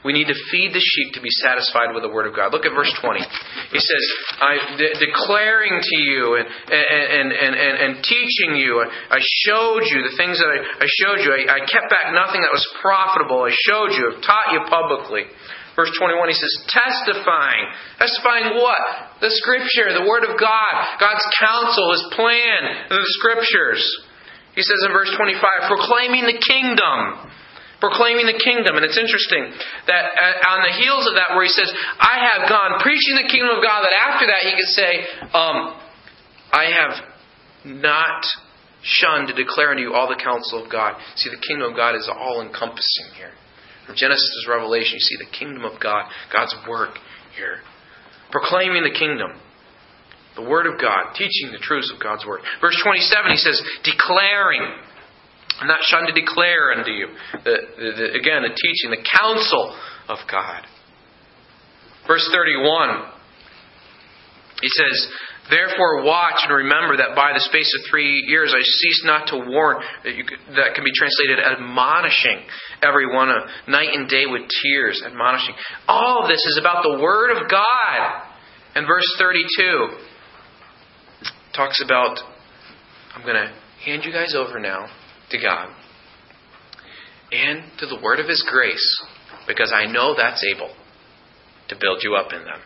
We 0.04 0.16
need 0.16 0.32
to 0.32 0.38
feed 0.48 0.72
the 0.72 0.80
sheep 0.80 1.20
to 1.20 1.22
be 1.22 1.30
satisfied 1.44 1.92
with 1.92 2.08
the 2.08 2.14
Word 2.14 2.24
of 2.24 2.32
God. 2.32 2.56
Look 2.56 2.64
at 2.64 2.72
verse 2.72 2.92
20. 3.04 3.20
He 3.20 3.82
says, 3.84 4.04
I, 4.40 4.80
de- 4.80 4.96
declaring 4.96 5.76
to 5.76 5.98
you 6.00 6.40
and, 6.40 6.48
and, 6.72 7.28
and, 7.36 7.54
and, 7.54 7.76
and 7.76 7.92
teaching 8.00 8.56
you, 8.56 8.80
I, 8.80 9.20
I 9.20 9.22
showed 9.44 9.84
you 9.92 10.08
the 10.08 10.16
things 10.16 10.40
that 10.40 10.48
I, 10.48 10.60
I 10.64 10.88
showed 11.04 11.20
you. 11.20 11.36
I, 11.36 11.60
I 11.60 11.60
kept 11.68 11.92
back 11.92 12.16
nothing 12.16 12.40
that 12.40 12.54
was 12.56 12.64
profitable. 12.80 13.44
I 13.44 13.52
showed 13.68 13.92
you, 13.92 14.16
I've 14.16 14.24
taught 14.24 14.56
you 14.56 14.64
publicly. 14.72 15.28
Verse 15.76 15.92
21, 16.00 16.28
he 16.28 16.36
says, 16.36 16.54
testifying. 16.68 17.68
Testifying 18.00 18.56
what? 18.56 19.20
The 19.20 19.32
Scripture, 19.32 19.92
the 19.96 20.08
Word 20.08 20.24
of 20.28 20.40
God, 20.40 20.72
God's 21.00 21.24
counsel, 21.40 21.92
His 21.92 22.06
plan, 22.16 22.88
the 22.88 23.04
Scriptures. 23.20 23.84
He 24.56 24.64
says 24.64 24.80
in 24.88 24.92
verse 24.92 25.12
25, 25.16 25.40
proclaiming 25.72 26.24
the 26.24 26.40
kingdom. 26.40 27.32
Proclaiming 27.80 28.28
the 28.28 28.36
kingdom. 28.36 28.76
And 28.76 28.84
it's 28.84 29.00
interesting 29.00 29.56
that 29.88 30.04
uh, 30.12 30.52
on 30.52 30.68
the 30.68 30.76
heels 30.76 31.08
of 31.08 31.16
that, 31.16 31.32
where 31.32 31.48
he 31.48 31.54
says, 31.54 31.72
I 32.00 32.28
have 32.28 32.50
gone 32.52 32.84
preaching 32.84 33.16
the 33.16 33.32
kingdom 33.32 33.56
of 33.56 33.64
God, 33.64 33.88
that 33.88 33.96
after 33.96 34.28
that 34.28 34.44
he 34.44 34.52
could 34.52 34.72
say, 34.76 34.92
um, 35.32 35.80
I 36.52 36.66
have 36.76 36.94
not 37.64 38.26
shunned 38.84 39.28
to 39.28 39.34
declare 39.34 39.72
unto 39.72 39.82
you 39.82 39.94
all 39.94 40.08
the 40.08 40.20
counsel 40.20 40.64
of 40.64 40.72
God. 40.72 41.00
See, 41.16 41.30
the 41.30 41.40
kingdom 41.40 41.72
of 41.72 41.76
God 41.76 41.96
is 41.96 42.10
all 42.12 42.42
encompassing 42.42 43.16
here. 43.16 43.32
From 43.86 43.96
Genesis 43.96 44.28
to 44.46 44.52
Revelation, 44.52 44.94
you 44.94 45.00
see 45.00 45.18
the 45.18 45.32
kingdom 45.32 45.66
of 45.66 45.80
God, 45.80 46.06
God's 46.32 46.56
work 46.68 47.00
here. 47.36 47.60
Proclaiming 48.32 48.84
the 48.84 48.94
kingdom, 48.94 49.40
the 50.36 50.44
Word 50.44 50.68
of 50.68 50.80
God, 50.80 51.16
teaching 51.16 51.52
the 51.52 51.58
truths 51.58 51.92
of 51.94 52.02
God's 52.02 52.26
Word. 52.26 52.42
Verse 52.62 52.78
27, 52.84 53.32
he 53.32 53.38
says, 53.38 53.62
declaring. 53.84 54.68
I'm 55.60 55.68
not 55.68 55.80
shunned 55.84 56.08
to 56.08 56.14
declare 56.14 56.72
unto 56.72 56.92
you. 56.92 57.08
The, 57.34 57.56
the, 57.78 57.92
the, 57.98 58.08
again, 58.16 58.44
the 58.44 58.56
teaching, 58.56 58.92
the 58.92 59.04
counsel 59.04 59.76
of 60.08 60.20
God. 60.32 60.64
Verse 62.08 62.28
31, 62.34 63.12
he 64.62 64.70
says, 64.70 65.12
Therefore, 65.50 66.04
watch 66.04 66.46
and 66.46 66.54
remember 66.54 66.98
that 66.98 67.16
by 67.16 67.34
the 67.34 67.42
space 67.42 67.70
of 67.78 67.90
three 67.90 68.24
years 68.28 68.54
I 68.56 68.62
cease 68.62 69.02
not 69.04 69.28
to 69.28 69.38
warn. 69.38 69.78
That 70.06 70.76
can 70.76 70.84
be 70.84 70.94
translated 70.94 71.40
admonishing 71.44 72.46
everyone 72.84 73.30
uh, 73.30 73.46
night 73.68 73.90
and 73.94 74.08
day 74.08 74.26
with 74.28 74.44
tears, 74.62 75.02
admonishing. 75.06 75.56
All 75.88 76.22
of 76.24 76.30
this 76.30 76.40
is 76.46 76.58
about 76.60 76.84
the 76.84 77.02
Word 77.02 77.32
of 77.32 77.50
God. 77.50 78.22
And 78.76 78.86
verse 78.88 79.06
32 79.18 79.98
talks 81.56 81.82
about 81.84 82.20
I'm 83.16 83.24
going 83.24 83.36
to 83.36 83.52
hand 83.84 84.06
you 84.06 84.14
guys 84.14 84.36
over 84.36 84.60
now 84.60 84.88
to 85.32 85.38
God 85.40 85.70
and 87.32 87.64
to 87.80 87.86
the 87.86 88.00
Word 88.02 88.20
of 88.20 88.28
His 88.28 88.46
grace 88.50 89.04
because 89.48 89.74
I 89.76 89.86
know 89.86 90.16
that's 90.16 90.44
able 90.56 90.74
to 91.70 91.76
build 91.80 92.00
you 92.04 92.16
up 92.16 92.34
in 92.34 92.44
them. 92.44 92.60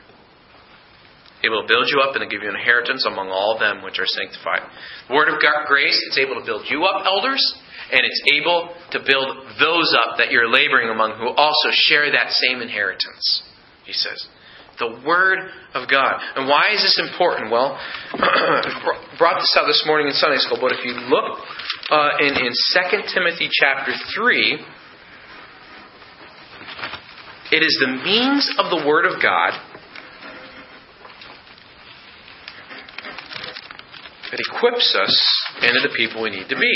It 1.44 1.52
will 1.52 1.68
build 1.68 1.92
you 1.92 2.00
up 2.00 2.16
and 2.16 2.32
give 2.32 2.42
you 2.42 2.48
an 2.48 2.56
inheritance 2.56 3.04
among 3.06 3.28
all 3.28 3.60
them 3.60 3.84
which 3.84 4.00
are 4.00 4.08
sanctified. 4.08 4.64
The 5.10 5.14
word 5.14 5.28
of 5.28 5.44
God, 5.44 5.68
grace, 5.68 6.00
it's 6.08 6.18
able 6.18 6.40
to 6.40 6.46
build 6.48 6.64
you 6.72 6.88
up, 6.88 7.04
elders, 7.04 7.44
and 7.92 8.00
it's 8.00 8.24
able 8.32 8.72
to 8.96 9.00
build 9.04 9.60
those 9.60 9.92
up 9.92 10.16
that 10.24 10.32
you're 10.32 10.48
laboring 10.48 10.88
among 10.88 11.20
who 11.20 11.28
also 11.36 11.70
share 11.92 12.08
that 12.16 12.32
same 12.32 12.64
inheritance, 12.64 13.44
he 13.84 13.92
says. 13.92 14.24
The 14.80 15.04
Word 15.06 15.40
of 15.76 15.92
God. 15.92 16.16
And 16.36 16.48
why 16.48 16.72
is 16.74 16.82
this 16.82 16.98
important? 17.12 17.52
Well, 17.52 17.76
brought 19.20 19.44
this 19.44 19.54
out 19.60 19.68
this 19.68 19.84
morning 19.86 20.08
in 20.08 20.14
Sunday 20.14 20.40
school, 20.40 20.58
but 20.64 20.72
if 20.72 20.80
you 20.88 20.96
look 21.12 21.44
uh, 21.94 22.18
in, 22.20 22.34
in 22.34 22.52
2 22.52 23.14
Timothy 23.14 23.50
chapter 23.52 23.94
3, 24.16 24.58
it 27.52 27.62
is 27.62 27.78
the 27.80 27.92
means 28.04 28.50
of 28.58 28.72
the 28.72 28.88
Word 28.88 29.06
of 29.06 29.22
God 29.22 29.54
that 34.32 34.40
equips 34.40 34.98
us 35.00 35.44
into 35.62 35.88
the 35.88 35.94
people 35.96 36.24
we 36.24 36.32
need 36.32 36.50
to 36.50 36.58
be. 36.58 36.74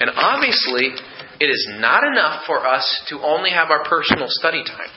And 0.00 0.08
obviously, 0.16 0.88
it 1.38 1.50
is 1.50 1.68
not 1.78 2.02
enough 2.02 2.44
for 2.46 2.66
us 2.66 3.04
to 3.10 3.20
only 3.20 3.50
have 3.50 3.70
our 3.70 3.84
personal 3.84 4.28
study 4.30 4.64
time. 4.64 4.88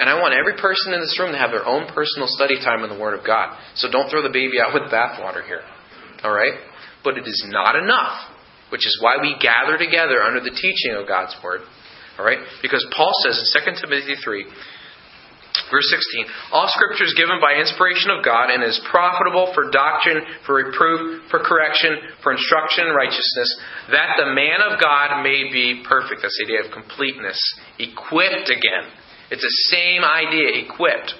And 0.00 0.10
I 0.10 0.18
want 0.18 0.34
every 0.34 0.60
person 0.60 0.92
in 0.92 1.00
this 1.00 1.16
room 1.20 1.30
to 1.32 1.38
have 1.38 1.52
their 1.52 1.66
own 1.66 1.86
personal 1.86 2.26
study 2.26 2.56
time 2.56 2.82
in 2.82 2.90
the 2.90 2.98
Word 2.98 3.16
of 3.16 3.24
God. 3.24 3.56
So 3.76 3.88
don't 3.88 4.10
throw 4.10 4.22
the 4.22 4.32
baby 4.32 4.58
out 4.58 4.74
with 4.74 4.90
the 4.90 4.96
bathwater 4.96 5.46
here. 5.46 5.62
All 6.24 6.32
right? 6.32 6.54
But 7.02 7.18
it 7.18 7.26
is 7.26 7.44
not 7.48 7.76
enough, 7.76 8.28
which 8.70 8.86
is 8.86 8.98
why 9.00 9.16
we 9.20 9.36
gather 9.40 9.78
together 9.78 10.22
under 10.22 10.40
the 10.40 10.50
teaching 10.50 10.94
of 10.96 11.08
God's 11.08 11.34
Word. 11.42 11.60
All 12.18 12.24
right? 12.24 12.38
Because 12.62 12.84
Paul 12.94 13.12
says 13.24 13.38
in 13.40 13.74
2 13.74 13.80
Timothy 13.80 14.14
3 14.22 14.44
Verse 15.70 15.86
16 15.90 16.26
All 16.52 16.68
scripture 16.68 17.04
is 17.04 17.14
given 17.14 17.42
by 17.42 17.58
inspiration 17.58 18.10
of 18.10 18.24
God 18.24 18.50
and 18.50 18.62
is 18.62 18.78
profitable 18.90 19.50
for 19.54 19.70
doctrine, 19.70 20.22
for 20.46 20.54
reproof, 20.56 21.26
for 21.30 21.40
correction, 21.40 21.98
for 22.22 22.32
instruction 22.32 22.86
in 22.86 22.94
righteousness, 22.94 23.50
that 23.90 24.14
the 24.18 24.30
man 24.30 24.62
of 24.62 24.80
God 24.80 25.22
may 25.22 25.50
be 25.50 25.82
perfect. 25.86 26.22
That's 26.22 26.38
the 26.38 26.46
idea 26.46 26.66
of 26.66 26.72
completeness. 26.72 27.38
Equipped 27.78 28.50
again. 28.50 28.94
It's 29.30 29.42
the 29.42 29.58
same 29.74 30.02
idea, 30.02 30.66
equipped, 30.66 31.14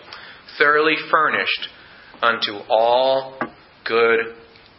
thoroughly 0.59 0.97
furnished 1.11 1.69
unto 2.23 2.59
all 2.69 3.39
good 3.85 4.35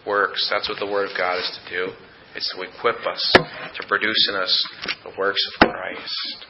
works. 0.06 0.48
That's 0.52 0.70
what 0.70 0.80
the 0.80 0.86
Word 0.86 1.10
of 1.10 1.18
God 1.18 1.38
is 1.38 1.60
to 1.64 1.70
do. 1.70 1.92
It's 2.36 2.54
to 2.56 2.62
equip 2.62 3.06
us, 3.06 3.32
to 3.36 3.88
produce 3.88 4.30
in 4.30 4.36
us 4.36 4.70
the 5.04 5.12
works 5.18 5.42
of 5.54 5.70
Christ. 5.70 6.46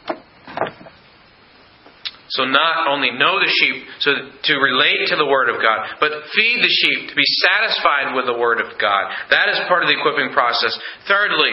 So 2.30 2.46
not 2.46 2.88
only 2.88 3.12
know 3.12 3.40
the 3.40 3.52
sheep, 3.60 3.84
so 4.00 4.12
to 4.16 4.54
relate 4.56 5.08
to 5.08 5.18
the 5.18 5.26
Word 5.26 5.50
of 5.50 5.62
God, 5.62 6.00
but 6.00 6.12
feed 6.34 6.64
the 6.64 6.70
sheep 6.70 7.10
to 7.10 7.16
be 7.16 7.28
satisfied 7.44 8.16
with 8.16 8.26
the 8.26 8.38
Word 8.38 8.62
of 8.62 8.80
God. 8.80 9.12
That 9.30 9.50
is 9.50 9.60
part 9.68 9.84
of 9.84 9.90
the 9.90 10.00
equipping 10.00 10.32
process. 10.32 10.78
Thirdly, 11.08 11.52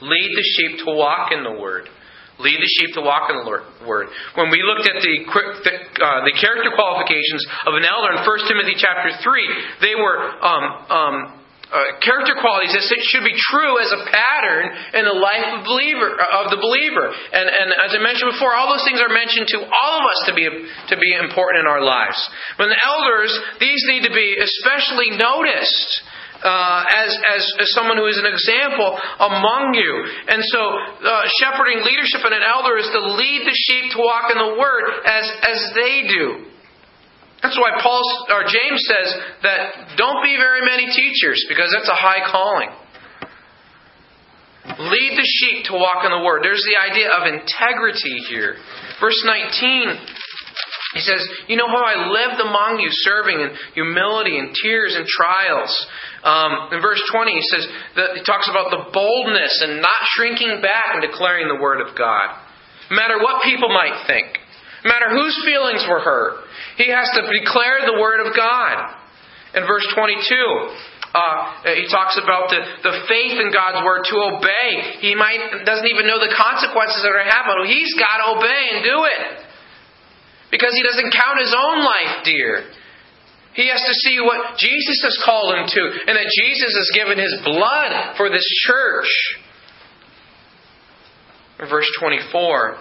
lead 0.00 0.30
the 0.36 0.46
sheep 0.56 0.84
to 0.84 0.94
walk 0.94 1.32
in 1.32 1.42
the 1.42 1.58
Word. 1.58 1.88
Lead 2.38 2.58
the 2.58 2.70
sheep 2.80 2.94
to 2.98 3.02
walk 3.02 3.30
in 3.30 3.38
the 3.38 3.46
Word. 3.86 4.10
When 4.34 4.50
we 4.50 4.58
looked 4.66 4.90
at 4.90 4.98
the, 4.98 5.14
uh, 5.22 6.26
the 6.26 6.34
character 6.34 6.74
qualifications 6.74 7.46
of 7.62 7.78
an 7.78 7.86
elder 7.86 8.18
in 8.18 8.26
1 8.26 8.50
Timothy 8.50 8.74
chapter 8.74 9.14
3, 9.22 9.22
they 9.78 9.94
were 9.94 10.18
um, 10.42 10.64
um, 10.90 11.14
uh, 11.74 11.98
character 12.02 12.38
qualities 12.38 12.70
that 12.70 12.86
should 13.10 13.26
be 13.26 13.34
true 13.50 13.82
as 13.82 13.90
a 13.90 14.06
pattern 14.06 14.66
in 14.94 15.04
the 15.06 15.18
life 15.18 15.58
of, 15.58 15.66
believer, 15.66 16.14
of 16.14 16.46
the 16.50 16.60
believer. 16.60 17.10
And, 17.10 17.46
and 17.50 17.68
as 17.82 17.90
I 17.94 18.00
mentioned 18.02 18.30
before, 18.30 18.54
all 18.54 18.70
those 18.70 18.86
things 18.86 19.02
are 19.02 19.10
mentioned 19.10 19.50
to 19.58 19.66
all 19.66 19.94
of 19.98 20.04
us 20.06 20.20
to 20.30 20.32
be, 20.38 20.46
to 20.46 20.96
be 20.98 21.10
important 21.18 21.64
in 21.64 21.68
our 21.70 21.82
lives. 21.82 22.18
But 22.58 22.70
the 22.70 22.78
elders, 22.78 23.34
these 23.58 23.82
need 23.90 24.06
to 24.06 24.14
be 24.14 24.38
especially 24.38 25.18
noticed. 25.18 25.90
Uh, 26.44 26.84
as, 26.92 27.08
as, 27.24 27.42
as 27.64 27.72
someone 27.72 27.96
who 27.96 28.04
is 28.04 28.20
an 28.20 28.28
example 28.28 28.92
among 29.16 29.72
you. 29.72 29.92
And 30.28 30.44
so, 30.44 30.60
uh, 30.60 31.24
shepherding 31.40 31.80
leadership 31.80 32.20
in 32.20 32.36
an 32.36 32.44
elder 32.44 32.76
is 32.76 32.84
to 32.92 33.00
lead 33.00 33.48
the 33.48 33.56
sheep 33.56 33.96
to 33.96 33.98
walk 34.04 34.28
in 34.28 34.36
the 34.36 34.52
Word 34.60 34.84
as, 35.08 35.24
as 35.40 35.72
they 35.72 36.04
do. 36.04 36.44
That's 37.40 37.56
why 37.56 37.76
Paul 37.80 38.04
or 38.28 38.44
James 38.44 38.80
says 38.88 39.08
that 39.40 39.96
don't 39.96 40.24
be 40.24 40.36
very 40.36 40.64
many 40.64 40.88
teachers 40.92 41.44
because 41.48 41.72
that's 41.72 41.88
a 41.88 41.96
high 41.96 42.24
calling. 42.28 42.68
Lead 44.64 45.12
the 45.12 45.28
sheep 45.28 45.64
to 45.68 45.74
walk 45.76 46.04
in 46.04 46.10
the 46.10 46.24
Word. 46.24 46.40
There's 46.42 46.64
the 46.64 46.80
idea 46.80 47.12
of 47.12 47.28
integrity 47.28 48.16
here. 48.32 48.56
Verse 48.98 49.20
19, 49.24 49.92
he 50.94 51.00
says, 51.00 51.20
You 51.48 51.56
know 51.56 51.68
how 51.68 51.84
I 51.84 52.08
lived 52.08 52.40
among 52.40 52.80
you, 52.80 52.88
serving 52.90 53.40
in 53.40 53.50
humility 53.74 54.38
and 54.38 54.54
tears 54.54 54.96
and 54.96 55.04
trials. 55.06 55.86
Um, 56.24 56.72
in 56.72 56.80
verse 56.80 57.04
20, 57.12 57.36
he 57.36 57.44
says, 57.52 57.64
that, 58.00 58.08
he 58.16 58.24
talks 58.24 58.48
about 58.48 58.72
the 58.72 58.88
boldness 58.96 59.54
and 59.60 59.84
not 59.84 60.00
shrinking 60.16 60.64
back 60.64 60.96
and 60.96 61.04
declaring 61.04 61.52
the 61.52 61.60
Word 61.60 61.84
of 61.84 61.92
God. 61.92 62.40
No 62.88 62.96
matter 62.96 63.20
what 63.20 63.44
people 63.44 63.68
might 63.68 64.08
think, 64.08 64.40
no 64.84 64.88
matter 64.88 65.12
whose 65.12 65.36
feelings 65.44 65.84
were 65.84 66.00
hurt, 66.00 66.48
he 66.80 66.88
has 66.88 67.12
to 67.12 67.28
declare 67.28 67.84
the 67.84 68.00
Word 68.00 68.24
of 68.24 68.32
God. 68.32 69.04
In 69.52 69.68
verse 69.68 69.84
22, 69.92 70.24
uh, 71.14 71.76
he 71.78 71.86
talks 71.92 72.18
about 72.18 72.50
the, 72.50 72.58
the 72.82 72.94
faith 73.06 73.38
in 73.38 73.54
God's 73.54 73.86
word 73.86 74.02
to 74.10 74.16
obey. 74.34 74.98
He 74.98 75.14
might 75.14 75.62
doesn't 75.62 75.86
even 75.86 76.10
know 76.10 76.18
the 76.18 76.34
consequences 76.34 77.06
that 77.06 77.08
are 77.14 77.22
going 77.22 77.30
to 77.30 77.36
happen. 77.38 77.54
He's 77.70 77.94
got 77.94 78.18
to 78.18 78.26
obey 78.34 78.62
and 78.74 78.78
do 78.82 78.98
it 79.06 79.22
because 80.50 80.74
he 80.74 80.82
doesn't 80.82 81.14
count 81.14 81.38
his 81.38 81.54
own 81.54 81.86
life 81.86 82.26
dear. 82.26 82.66
He 83.54 83.68
has 83.68 83.80
to 83.80 83.94
see 83.94 84.18
what 84.20 84.58
Jesus 84.58 85.00
has 85.04 85.22
called 85.24 85.54
him 85.54 85.66
to, 85.66 85.82
and 86.08 86.16
that 86.16 86.26
Jesus 86.42 86.74
has 86.74 86.90
given 86.92 87.18
his 87.18 87.34
blood 87.44 88.16
for 88.16 88.28
this 88.28 88.46
church. 88.66 89.06
Verse 91.58 91.88
24, 92.00 92.76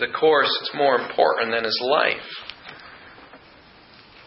the 0.00 0.06
course 0.18 0.48
is 0.62 0.70
more 0.74 0.98
important 0.98 1.52
than 1.52 1.64
his 1.64 1.78
life. 1.84 2.24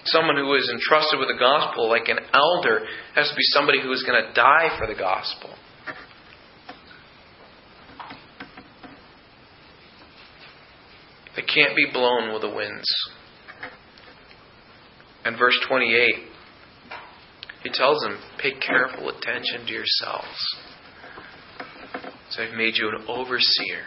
Someone 0.06 0.38
who 0.38 0.54
is 0.54 0.70
entrusted 0.72 1.20
with 1.20 1.30
the 1.30 1.40
gospel, 1.40 1.90
like 1.90 2.08
an 2.08 2.20
elder, 2.34 2.86
has 3.16 3.30
to 3.30 3.36
be 3.36 3.44
somebody 3.44 3.82
who 3.82 3.92
is 3.92 4.04
going 4.04 4.24
to 4.24 4.34
die 4.34 4.78
for 4.78 4.88
the 4.88 4.96
gospel. 4.96 5.50
They 11.36 11.44
can't 11.44 11.76
be 11.76 11.88
blown 11.92 12.34
with 12.34 12.42
the 12.42 12.50
winds. 12.50 12.88
And 15.24 15.38
verse 15.38 15.58
28, 15.68 16.10
he 17.64 17.70
tells 17.72 18.02
them, 18.02 18.18
pay 18.40 18.54
careful 18.54 19.10
attention 19.10 19.66
to 19.68 19.72
yourselves. 19.72 20.58
So 22.32 22.44
I've 22.44 22.56
made 22.56 22.76
you 22.78 22.90
an 22.90 23.06
overseer. 23.08 23.86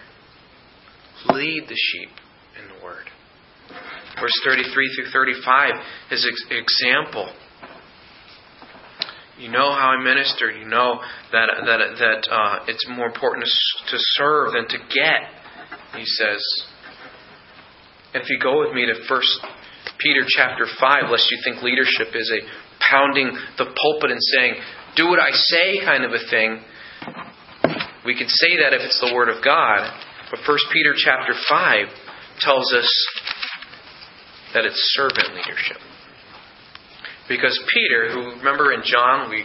Lead 1.31 1.64
the 1.68 1.75
sheep 1.75 2.11
in 2.61 2.68
the 2.68 2.85
word. 2.85 3.07
Verse 4.20 4.38
33 4.44 4.94
through 4.94 5.11
35 5.12 5.73
is 6.11 6.25
an 6.25 6.57
example. 6.57 7.33
You 9.38 9.51
know 9.51 9.73
how 9.73 9.94
I 9.99 10.05
ministered. 10.05 10.57
You 10.61 10.68
know 10.68 11.01
that 11.33 11.49
that 11.66 11.79
that 11.99 12.29
uh, 12.31 12.64
it's 12.68 12.87
more 12.88 13.07
important 13.07 13.44
to 13.44 13.97
serve 13.97 14.53
than 14.53 14.68
to 14.68 14.79
get. 14.79 15.97
He 15.97 16.05
says. 16.05 16.40
If 18.14 18.29
you 18.29 18.38
go 18.40 18.61
with 18.61 18.73
me 18.73 18.87
to 18.87 18.94
First 19.09 19.40
Peter 19.98 20.20
chapter 20.26 20.66
five, 20.80 21.11
lest 21.11 21.30
you 21.30 21.38
think 21.44 21.62
leadership 21.62 22.14
is 22.14 22.33
a 22.33 22.40
pounding 22.83 23.37
the 23.59 23.66
pulpit 23.66 24.11
and 24.11 24.20
saying, 24.37 24.54
"Do 24.96 25.09
what 25.09 25.20
I 25.20 25.30
say" 25.30 25.80
kind 25.85 26.04
of 26.04 26.12
a 26.12 26.22
thing. 26.30 26.62
We 28.04 28.16
could 28.16 28.28
say 28.28 28.57
that 28.62 28.74
if 28.74 28.83
it's 28.83 29.00
the 29.00 29.14
Word 29.14 29.28
of 29.28 29.42
God, 29.42 29.90
but 30.30 30.40
First 30.46 30.66
Peter 30.72 30.94
chapter 30.96 31.35
five 31.48 31.87
tells 32.40 32.72
us 32.74 32.88
that 34.52 34.64
it's 34.64 34.78
servant 34.94 35.35
leadership. 35.35 35.78
Because 37.28 37.59
Peter, 37.72 38.12
who 38.12 38.37
remember 38.38 38.72
in 38.72 38.83
John 38.85 39.30
we 39.30 39.44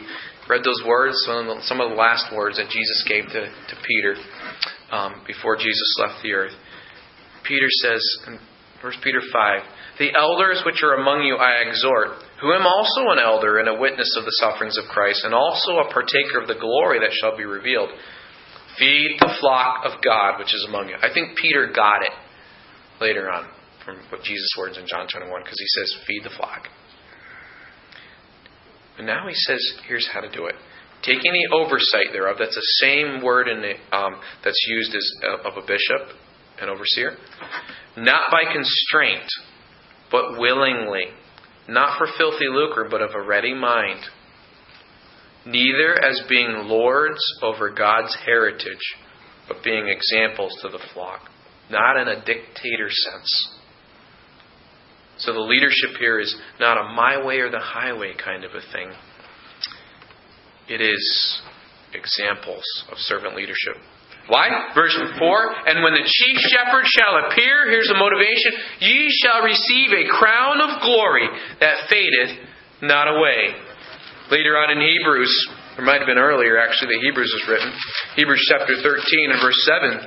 read 0.49 0.63
those 0.63 0.81
words, 0.85 1.15
some 1.25 1.47
of 1.47 1.57
the, 1.57 1.63
some 1.63 1.79
of 1.79 1.91
the 1.91 1.95
last 1.95 2.33
words 2.35 2.57
that 2.57 2.69
Jesus 2.69 3.05
gave 3.07 3.25
to, 3.27 3.45
to 3.45 3.75
Peter 3.85 4.15
um, 4.91 5.21
before 5.27 5.55
Jesus 5.55 5.95
left 5.99 6.21
the 6.23 6.33
earth. 6.33 6.53
Peter 7.43 7.67
says 7.81 8.01
in 8.27 8.39
1 8.81 8.93
Peter 9.03 9.21
5, 9.31 9.61
The 9.99 10.15
elders 10.15 10.63
which 10.65 10.81
are 10.81 10.95
among 10.95 11.23
you 11.23 11.35
I 11.35 11.67
exhort, 11.67 12.23
who 12.39 12.53
am 12.53 12.65
also 12.65 13.11
an 13.11 13.19
elder 13.19 13.59
and 13.59 13.67
a 13.67 13.79
witness 13.79 14.15
of 14.17 14.23
the 14.23 14.37
sufferings 14.39 14.77
of 14.77 14.85
Christ, 14.85 15.25
and 15.25 15.35
also 15.35 15.83
a 15.83 15.91
partaker 15.91 16.39
of 16.39 16.47
the 16.47 16.55
glory 16.55 16.99
that 16.99 17.11
shall 17.19 17.35
be 17.35 17.43
revealed. 17.43 17.89
Feed 18.79 19.17
the 19.19 19.35
flock 19.41 19.83
of 19.83 20.01
God 20.01 20.39
which 20.39 20.55
is 20.55 20.65
among 20.69 20.87
you. 20.87 20.95
I 20.95 21.13
think 21.13 21.37
Peter 21.37 21.67
got 21.75 22.01
it 22.01 22.15
later 23.01 23.29
on 23.29 23.49
from 23.83 23.97
what 24.09 24.23
Jesus' 24.23 24.55
words 24.57 24.77
in 24.77 24.87
John 24.87 25.07
21 25.11 25.43
because 25.43 25.59
he 25.59 25.67
says, 25.67 26.05
feed 26.07 26.23
the 26.23 26.35
flock. 26.35 26.67
And 28.97 29.07
now 29.07 29.27
he 29.27 29.35
says, 29.35 29.59
here's 29.87 30.07
how 30.07 30.21
to 30.21 30.31
do 30.31 30.47
it. 30.47 30.55
Taking 31.03 31.31
the 31.31 31.55
oversight 31.55 32.11
thereof, 32.11 32.37
that's 32.39 32.55
the 32.55 32.87
same 32.87 33.23
word 33.23 33.47
in 33.47 33.61
the, 33.61 33.73
um, 33.95 34.15
that's 34.43 34.59
used 34.67 34.95
as 34.95 35.11
uh, 35.23 35.49
of 35.49 35.57
a 35.57 35.65
bishop, 35.65 36.15
an 36.61 36.69
overseer. 36.69 37.15
Not 37.97 38.31
by 38.31 38.51
constraint, 38.51 39.27
but 40.11 40.39
willingly. 40.39 41.05
Not 41.67 41.97
for 41.97 42.07
filthy 42.17 42.47
lucre, 42.49 42.87
but 42.89 43.01
of 43.01 43.11
a 43.13 43.21
ready 43.21 43.53
mind. 43.53 44.01
Neither 45.45 46.03
as 46.03 46.21
being 46.27 46.67
lords 46.67 47.21
over 47.41 47.69
God's 47.69 48.15
heritage, 48.25 48.95
but 49.47 49.63
being 49.63 49.87
examples 49.87 50.51
to 50.61 50.69
the 50.69 50.83
flock. 50.93 51.21
Not 51.69 51.97
in 51.97 52.07
a 52.07 52.25
dictator 52.25 52.89
sense 52.89 53.59
so 55.19 55.33
the 55.33 55.39
leadership 55.39 55.99
here 55.99 56.19
is 56.19 56.33
not 56.59 56.77
a 56.77 56.93
my 56.93 57.23
way 57.23 57.39
or 57.39 57.51
the 57.51 57.59
highway 57.59 58.13
kind 58.23 58.45
of 58.45 58.51
a 58.51 58.61
thing. 58.71 58.89
It 60.69 60.81
is 60.81 61.41
examples 61.93 62.63
of 62.89 62.97
servant 62.99 63.35
leadership. 63.35 63.75
Why? 64.29 64.71
Verse 64.77 64.93
4 64.93 65.67
And 65.67 65.83
when 65.83 65.97
the 65.97 66.05
chief 66.05 66.37
shepherd 66.53 66.85
shall 66.85 67.17
appear, 67.25 67.69
here's 67.73 67.89
the 67.89 67.97
motivation 67.97 68.53
ye 68.79 69.09
shall 69.25 69.41
receive 69.41 69.89
a 69.91 70.09
crown 70.13 70.61
of 70.61 70.81
glory 70.85 71.27
that 71.59 71.89
fadeth 71.89 72.37
not 72.81 73.09
away. 73.09 73.57
Later 74.29 74.53
on 74.61 74.69
in 74.69 74.79
Hebrews, 74.79 75.33
or 75.77 75.83
might 75.83 75.97
have 75.97 76.07
been 76.07 76.21
earlier 76.21 76.61
actually, 76.61 76.93
that 76.93 77.01
Hebrews 77.01 77.33
was 77.33 77.45
written. 77.49 77.73
Hebrews 78.15 78.45
chapter 78.53 78.77
13 78.77 79.33
and 79.33 79.41
verse 79.41 79.57
7. 79.65 79.97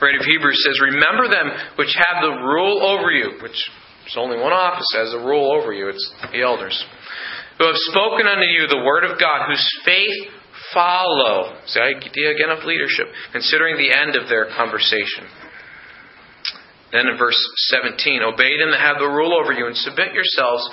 Right 0.00 0.16
of 0.16 0.24
Hebrews 0.24 0.58
says, 0.64 0.80
Remember 0.80 1.28
them 1.28 1.52
which 1.76 1.94
have 1.94 2.24
the 2.24 2.34
rule 2.40 2.80
over 2.82 3.12
you, 3.12 3.38
which 3.42 3.60
there's 4.02 4.16
only 4.16 4.40
one 4.40 4.52
office 4.52 4.88
has 4.96 5.14
a 5.14 5.20
rule 5.22 5.52
over 5.52 5.72
you 5.72 5.88
it's 5.88 6.02
the 6.32 6.42
elders. 6.42 6.74
Who 7.58 7.66
have 7.66 7.78
spoken 7.92 8.26
unto 8.26 8.48
you 8.48 8.66
the 8.66 8.82
word 8.82 9.04
of 9.04 9.20
God, 9.20 9.46
whose 9.46 9.62
faith 9.84 10.32
follow. 10.72 11.58
the 11.74 11.80
idea 11.80 12.30
again 12.34 12.50
of 12.50 12.64
leadership, 12.64 13.06
considering 13.32 13.76
the 13.76 13.92
end 13.92 14.16
of 14.16 14.28
their 14.28 14.46
conversation. 14.56 15.28
Then 16.92 17.08
in 17.08 17.16
verse 17.16 17.40
17, 17.72 18.20
obey 18.22 18.58
them 18.60 18.70
that 18.70 18.80
have 18.80 18.98
the 19.00 19.08
rule 19.08 19.32
over 19.32 19.52
you 19.52 19.66
and 19.66 19.76
submit 19.76 20.12
yourselves. 20.12 20.68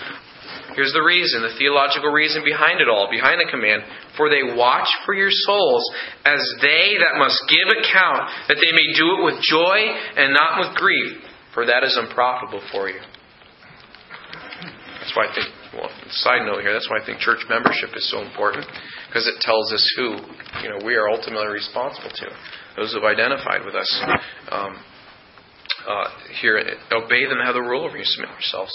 Here's 0.76 0.92
the 0.94 1.02
reason, 1.02 1.42
the 1.42 1.56
theological 1.58 2.12
reason 2.12 2.44
behind 2.44 2.82
it 2.82 2.90
all, 2.90 3.08
behind 3.10 3.40
the 3.40 3.50
command. 3.50 3.84
For 4.18 4.30
they 4.30 4.56
watch 4.56 4.88
for 5.06 5.14
your 5.16 5.32
souls 5.32 5.84
as 6.26 6.40
they 6.62 7.00
that 7.00 7.18
must 7.18 7.40
give 7.48 7.72
account, 7.72 8.30
that 8.52 8.60
they 8.60 8.72
may 8.76 8.92
do 9.00 9.18
it 9.18 9.24
with 9.24 9.42
joy 9.42 9.80
and 10.20 10.34
not 10.34 10.60
with 10.60 10.76
grief, 10.76 11.24
for 11.54 11.66
that 11.66 11.84
is 11.84 11.98
unprofitable 11.98 12.62
for 12.72 12.90
you. 12.90 13.00
That's 15.00 15.16
why 15.16 15.32
I 15.32 15.36
think, 15.36 15.48
well, 15.74 15.90
side 16.10 16.46
note 16.46 16.62
here, 16.62 16.74
that's 16.74 16.90
why 16.90 17.02
I 17.02 17.06
think 17.06 17.20
church 17.20 17.46
membership 17.50 17.90
is 17.96 18.10
so 18.10 18.22
important, 18.22 18.66
because 19.08 19.28
it 19.28 19.38
tells 19.42 19.72
us 19.72 19.84
who, 19.98 20.18
you 20.64 20.70
know, 20.70 20.82
we 20.86 20.96
are 20.96 21.10
ultimately 21.10 21.48
responsible 21.48 22.10
to. 22.10 22.28
Those 22.76 22.94
who 22.94 23.02
have 23.02 23.12
identified 23.12 23.66
with 23.66 23.76
us. 23.76 23.90
Um, 24.52 24.78
uh, 25.88 26.10
here, 26.42 26.60
obey 26.92 27.24
them, 27.26 27.40
and 27.40 27.46
have 27.46 27.56
the 27.56 27.62
rule 27.62 27.86
over 27.86 27.98
you, 27.98 28.04
submit 28.04 28.32
yourselves. 28.32 28.72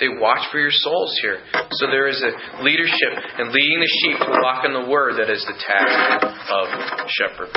They 0.00 0.08
watch 0.08 0.46
for 0.50 0.58
your 0.58 0.70
souls 0.72 1.18
here. 1.22 1.38
So 1.72 1.86
there 1.86 2.08
is 2.08 2.22
a 2.22 2.62
leadership 2.62 3.12
in 3.38 3.52
leading 3.52 3.80
the 3.80 3.92
sheep 4.02 4.18
to 4.18 4.38
walk 4.42 4.64
in 4.64 4.72
the 4.72 4.88
word 4.88 5.18
that 5.18 5.30
is 5.30 5.44
the 5.44 5.58
task 5.58 6.24
of 6.50 6.66
shepherd. 7.10 7.50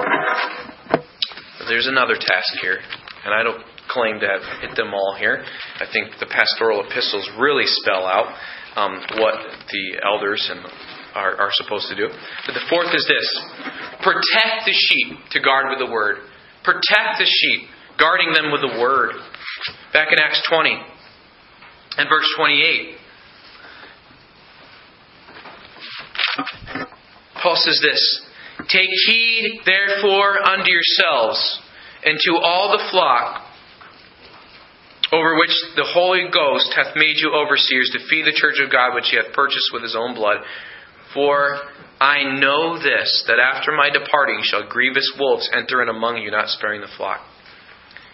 There's 1.67 1.87
another 1.87 2.15
task 2.15 2.49
here, 2.61 2.79
and 3.25 3.33
I 3.33 3.43
don't 3.43 3.61
claim 3.89 4.19
to 4.19 4.27
have 4.27 4.41
hit 4.61 4.75
them 4.75 4.93
all 4.93 5.15
here. 5.19 5.43
I 5.79 5.85
think 5.91 6.17
the 6.19 6.25
pastoral 6.25 6.83
epistles 6.83 7.29
really 7.37 7.65
spell 7.65 8.05
out 8.05 8.33
um, 8.75 8.99
what 9.17 9.35
the 9.71 10.01
elders 10.03 10.49
and 10.51 10.65
are, 11.15 11.35
are 11.35 11.49
supposed 11.53 11.87
to 11.89 11.95
do. 11.95 12.07
But 12.45 12.53
the 12.53 12.65
fourth 12.69 12.93
is 12.93 13.05
this 13.07 13.27
protect 14.01 14.65
the 14.65 14.73
sheep 14.73 15.17
to 15.31 15.39
guard 15.39 15.67
with 15.69 15.79
the 15.79 15.91
word. 15.91 16.17
Protect 16.63 17.19
the 17.19 17.25
sheep, 17.25 17.67
guarding 17.99 18.33
them 18.33 18.51
with 18.51 18.61
the 18.61 18.79
word. 18.79 19.15
Back 19.93 20.11
in 20.11 20.19
Acts 20.19 20.41
20 20.49 20.69
and 21.97 22.09
verse 22.09 22.27
28. 22.37 22.95
Paul 27.41 27.55
says 27.57 27.79
this 27.81 28.21
Take 28.69 28.89
heed, 29.07 29.61
therefore, 29.65 30.39
unto 30.47 30.69
yourselves 30.69 31.59
and 32.05 32.17
to 32.19 32.37
all 32.37 32.71
the 32.71 32.83
flock 32.91 33.50
over 35.11 35.35
which 35.35 35.51
the 35.75 35.87
Holy 35.91 36.31
Ghost 36.31 36.71
hath 36.75 36.95
made 36.95 37.19
you 37.19 37.35
overseers 37.35 37.91
to 37.93 38.07
feed 38.07 38.23
the 38.23 38.35
church 38.35 38.63
of 38.63 38.71
God 38.71 38.95
which 38.95 39.11
he 39.11 39.17
hath 39.17 39.35
purchased 39.35 39.71
with 39.73 39.83
his 39.83 39.95
own 39.95 40.15
blood. 40.15 40.39
For 41.13 41.59
I 41.99 42.39
know 42.39 42.79
this, 42.79 43.25
that 43.27 43.37
after 43.37 43.75
my 43.75 43.91
departing 43.91 44.39
shall 44.41 44.67
grievous 44.67 45.05
wolves 45.19 45.49
enter 45.53 45.83
in 45.83 45.89
among 45.89 46.17
you, 46.17 46.31
not 46.31 46.47
sparing 46.49 46.81
the 46.81 46.91
flock. 46.95 47.19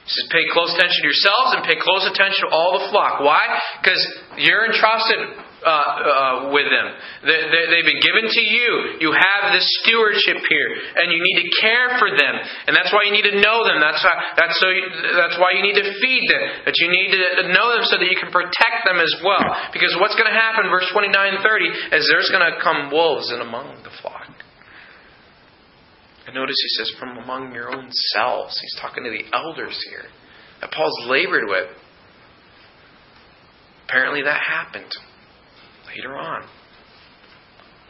He 0.04 0.10
says, 0.10 0.28
pay 0.32 0.50
close 0.52 0.74
attention 0.74 1.04
to 1.04 1.08
yourselves 1.08 1.50
and 1.54 1.62
pay 1.64 1.78
close 1.78 2.08
attention 2.10 2.48
to 2.48 2.52
all 2.56 2.80
the 2.80 2.90
flock. 2.90 3.22
Why? 3.22 3.44
Because 3.80 4.02
you're 4.38 4.66
entrusted 4.66 5.47
uh, 5.58 5.74
uh, 5.74 6.36
with 6.54 6.70
them. 6.70 6.88
They, 7.26 7.40
they, 7.50 7.80
have 7.82 7.90
been 7.90 8.04
given 8.06 8.30
to 8.30 8.44
you. 8.46 9.02
You 9.02 9.10
have 9.10 9.50
this 9.58 9.66
stewardship 9.82 10.46
here, 10.46 10.70
and 11.02 11.10
you 11.10 11.18
need 11.18 11.42
to 11.42 11.48
care 11.58 11.98
for 11.98 12.14
them, 12.14 12.36
and 12.70 12.78
that's 12.78 12.94
why 12.94 13.10
you 13.10 13.14
need 13.14 13.26
to 13.26 13.42
know 13.42 13.66
them. 13.66 13.82
That's 13.82 13.98
that's 14.38 14.54
so. 14.62 14.70
You, 14.70 14.86
that's 15.18 15.34
why 15.42 15.58
you 15.58 15.66
need 15.66 15.82
to 15.82 15.88
feed 15.98 16.30
them. 16.30 16.70
That 16.70 16.78
you 16.78 16.94
need 16.94 17.10
to 17.10 17.50
know 17.50 17.74
them 17.74 17.90
so 17.90 17.98
that 17.98 18.06
you 18.06 18.18
can 18.22 18.30
protect 18.30 18.86
them 18.86 19.02
as 19.02 19.10
well. 19.26 19.42
Because 19.74 19.98
what's 19.98 20.14
going 20.14 20.30
to 20.30 20.38
happen, 20.38 20.70
verse 20.70 20.86
twenty 20.94 21.10
nine 21.10 21.42
and 21.42 21.42
thirty, 21.42 21.68
is 21.68 22.06
there's 22.06 22.30
going 22.30 22.46
to 22.46 22.62
come 22.62 22.94
wolves 22.94 23.34
in 23.34 23.42
among 23.42 23.82
the 23.82 23.94
flock. 24.06 24.30
And 26.30 26.36
notice 26.36 26.58
he 26.60 26.70
says, 26.78 26.92
from 27.00 27.18
among 27.18 27.56
your 27.56 27.74
own 27.74 27.90
selves. 28.14 28.60
He's 28.62 28.78
talking 28.78 29.04
to 29.06 29.10
the 29.10 29.26
elders 29.34 29.80
here 29.90 30.06
that 30.62 30.70
Paul's 30.70 31.08
labored 31.08 31.48
with. 31.48 31.72
Apparently 33.88 34.22
that 34.22 34.42
happened 34.44 34.92
later 35.88 36.18
on. 36.18 36.48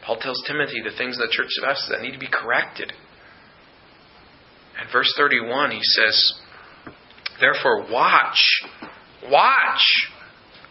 Paul 0.04 0.18
tells 0.20 0.42
Timothy 0.46 0.80
the 0.82 0.96
things 0.96 1.16
in 1.16 1.20
the 1.20 1.32
church 1.32 1.50
of 1.58 1.64
Ephesus 1.64 1.88
that 1.90 2.00
need 2.00 2.12
to 2.12 2.18
be 2.18 2.28
corrected. 2.30 2.92
And 4.80 4.88
verse 4.92 5.12
31, 5.16 5.72
he 5.72 5.80
says, 5.82 6.34
Therefore, 7.40 7.86
watch, 7.90 8.38
watch, 9.30 9.82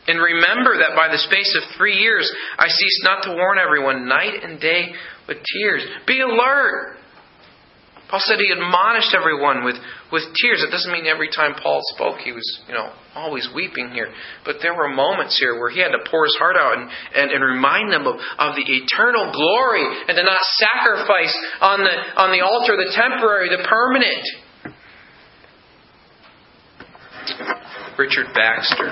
and 0.07 0.19
remember 0.19 0.77
that 0.77 0.95
by 0.95 1.09
the 1.11 1.17
space 1.17 1.55
of 1.55 1.77
three 1.77 1.97
years 1.97 2.31
I 2.57 2.67
cease 2.67 3.01
not 3.03 3.23
to 3.23 3.33
warn 3.33 3.57
everyone 3.59 4.07
night 4.07 4.43
and 4.43 4.59
day 4.59 4.93
with 5.27 5.37
tears. 5.53 5.83
Be 6.07 6.21
alert. 6.21 6.96
Paul 8.09 8.21
said 8.23 8.39
he 8.39 8.51
admonished 8.51 9.13
everyone 9.13 9.65
with, 9.65 9.75
with 10.11 10.23
tears. 10.39 10.63
It 10.63 10.71
doesn't 10.71 10.91
mean 10.91 11.07
every 11.07 11.27
time 11.27 11.55
Paul 11.61 11.81
spoke 11.95 12.19
he 12.19 12.31
was, 12.31 12.45
you 12.67 12.73
know, 12.73 12.93
always 13.13 13.49
weeping 13.53 13.91
here. 13.91 14.07
But 14.45 14.57
there 14.61 14.73
were 14.73 14.87
moments 14.87 15.37
here 15.37 15.59
where 15.59 15.69
he 15.69 15.81
had 15.81 15.91
to 15.91 15.99
pour 16.09 16.23
his 16.23 16.35
heart 16.39 16.55
out 16.55 16.77
and, 16.77 16.89
and, 17.15 17.31
and 17.31 17.43
remind 17.43 17.91
them 17.91 18.07
of, 18.07 18.15
of 18.15 18.55
the 18.55 18.63
eternal 18.63 19.31
glory 19.33 19.83
and 20.07 20.15
to 20.15 20.23
not 20.23 20.39
sacrifice 20.55 21.35
on 21.59 21.83
the, 21.83 21.95
on 22.15 22.31
the 22.31 22.45
altar 22.45 22.77
the 22.77 22.95
temporary, 22.95 23.49
the 23.49 23.67
permanent. 23.67 24.23
Richard 27.97 28.27
Baxter 28.33 28.91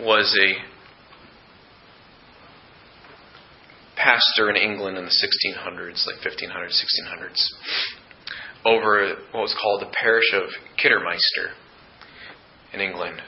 was 0.00 0.34
a 0.40 0.71
pastor 3.96 4.50
in 4.50 4.56
England 4.56 4.98
in 4.98 5.04
the 5.04 5.10
1600s, 5.10 6.06
like 6.06 6.16
1500s, 6.24 6.82
1600s, 6.82 7.48
over 8.64 9.14
what 9.32 9.40
was 9.40 9.56
called 9.60 9.82
the 9.82 9.92
parish 9.92 10.32
of 10.34 10.48
Kidderminster 10.76 11.50
in 12.72 12.80
England. 12.80 13.20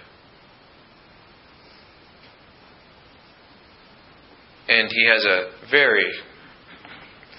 And 4.69 4.91
he 4.91 5.07
has 5.09 5.25
a 5.25 5.51
very 5.71 6.07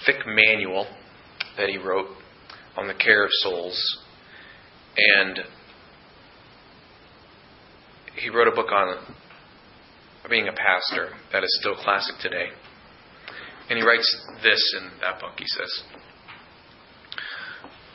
thick 0.06 0.18
manual 0.28 0.88
that 1.58 1.70
he 1.70 1.78
wrote 1.78 2.08
on 2.78 2.88
the 2.88 2.94
care 2.94 3.24
of 3.24 3.30
souls. 3.42 4.00
And 4.98 5.40
he 8.16 8.30
wrote 8.30 8.48
a 8.48 8.52
book 8.52 8.72
on 8.72 8.98
being 10.30 10.48
a 10.48 10.54
pastor 10.54 11.10
that 11.32 11.44
is 11.44 11.58
still 11.60 11.76
classic 11.76 12.16
today. 12.22 12.50
And 13.70 13.80
he 13.80 13.86
writes 13.86 14.26
this 14.44 14.76
in 14.80 14.90
that 15.02 15.20
book. 15.20 15.34
He 15.38 15.46
says, 15.48 15.84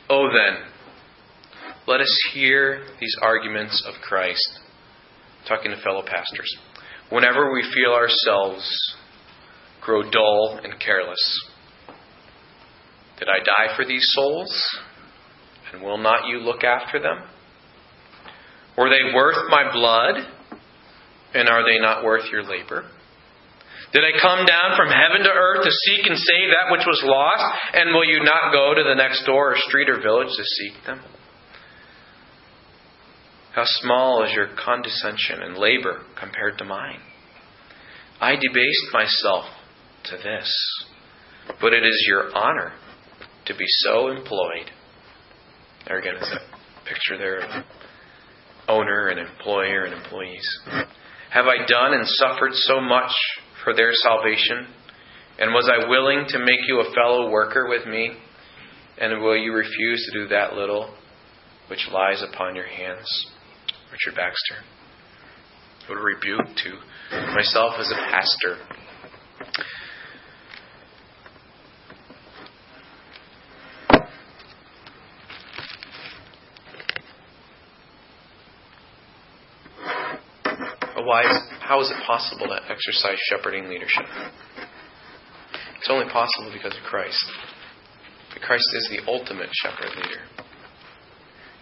Oh, 0.09 0.27
then, 0.27 0.63
let 1.87 2.01
us 2.01 2.19
hear 2.33 2.83
these 2.99 3.15
arguments 3.21 3.83
of 3.87 4.01
Christ, 4.01 4.59
talking 5.47 5.71
to 5.71 5.81
fellow 5.81 6.03
pastors. 6.05 6.53
Whenever 7.09 7.53
we 7.53 7.63
feel 7.73 7.93
ourselves 7.93 8.69
grow 9.81 10.03
dull 10.09 10.59
and 10.63 10.79
careless, 10.79 11.49
did 13.19 13.29
I 13.29 13.39
die 13.39 13.75
for 13.75 13.85
these 13.85 14.05
souls? 14.11 14.53
And 15.71 15.81
will 15.81 15.97
not 15.97 16.27
you 16.27 16.39
look 16.39 16.63
after 16.63 16.99
them? 16.99 17.23
Were 18.77 18.89
they 18.89 19.13
worth 19.13 19.49
my 19.49 19.71
blood? 19.71 20.15
And 21.33 21.47
are 21.47 21.63
they 21.63 21.79
not 21.79 22.03
worth 22.03 22.25
your 22.31 22.43
labor? 22.43 22.89
Did 23.93 24.03
I 24.05 24.21
come 24.21 24.45
down 24.45 24.77
from 24.77 24.87
heaven 24.87 25.23
to 25.23 25.29
earth 25.29 25.65
to 25.65 25.71
seek 25.71 26.07
and 26.07 26.17
save 26.17 26.49
that 26.55 26.71
which 26.71 26.87
was 26.87 27.01
lost? 27.03 27.43
And 27.73 27.93
will 27.93 28.05
you 28.05 28.23
not 28.23 28.53
go 28.53 28.73
to 28.73 28.83
the 28.83 28.95
next 28.95 29.25
door 29.25 29.51
or 29.51 29.57
street 29.57 29.89
or 29.89 30.01
village 30.01 30.29
to 30.29 30.43
seek 30.43 30.85
them? 30.85 31.01
How 33.53 33.63
small 33.65 34.23
is 34.23 34.31
your 34.31 34.47
condescension 34.63 35.41
and 35.41 35.57
labor 35.57 36.03
compared 36.17 36.57
to 36.59 36.63
mine? 36.65 37.01
I 38.21 38.35
debased 38.35 38.93
myself 38.93 39.45
to 40.05 40.17
this, 40.17 40.85
but 41.59 41.73
it 41.73 41.83
is 41.83 42.05
your 42.07 42.33
honor 42.33 42.71
to 43.47 43.53
be 43.53 43.65
so 43.67 44.07
employed. 44.07 44.71
There 45.85 45.99
again 45.99 46.15
is 46.15 46.29
that 46.29 46.41
picture 46.85 47.17
there 47.17 47.39
of 47.39 47.65
owner 48.69 49.09
and 49.09 49.19
employer 49.19 49.83
and 49.83 49.95
employees. 49.95 50.47
Have 51.31 51.45
I 51.45 51.65
done 51.67 51.93
and 51.93 52.07
suffered 52.07 52.53
so 52.53 52.79
much 52.79 53.11
for 53.63 53.75
their 53.75 53.91
salvation? 53.93 54.67
And 55.39 55.53
was 55.53 55.69
I 55.71 55.89
willing 55.89 56.25
to 56.29 56.39
make 56.39 56.67
you 56.67 56.81
a 56.81 56.93
fellow 56.93 57.29
worker 57.29 57.67
with 57.67 57.87
me? 57.87 58.11
And 58.99 59.21
will 59.21 59.37
you 59.37 59.53
refuse 59.53 60.09
to 60.11 60.19
do 60.19 60.27
that 60.29 60.53
little 60.53 60.93
which 61.67 61.87
lies 61.91 62.23
upon 62.31 62.55
your 62.55 62.67
hands? 62.67 63.07
Richard 63.91 64.15
Baxter. 64.15 64.57
What 65.87 65.97
a 65.97 66.01
rebuke 66.01 66.55
to 66.63 67.33
myself 67.33 67.73
as 67.79 67.91
a 67.91 67.95
pastor. 67.95 68.57
Why 81.03 81.23
is, 81.23 81.37
how 81.71 81.79
is 81.79 81.89
it 81.89 82.05
possible 82.05 82.47
to 82.47 82.59
exercise 82.69 83.15
shepherding 83.29 83.69
leadership? 83.69 84.03
It's 85.79 85.89
only 85.89 86.11
possible 86.11 86.51
because 86.51 86.75
of 86.75 86.83
Christ. 86.83 87.23
But 88.33 88.41
Christ 88.41 88.67
is 88.75 88.91
the 88.91 89.09
ultimate 89.09 89.47
shepherd 89.53 89.95
leader. 89.95 90.19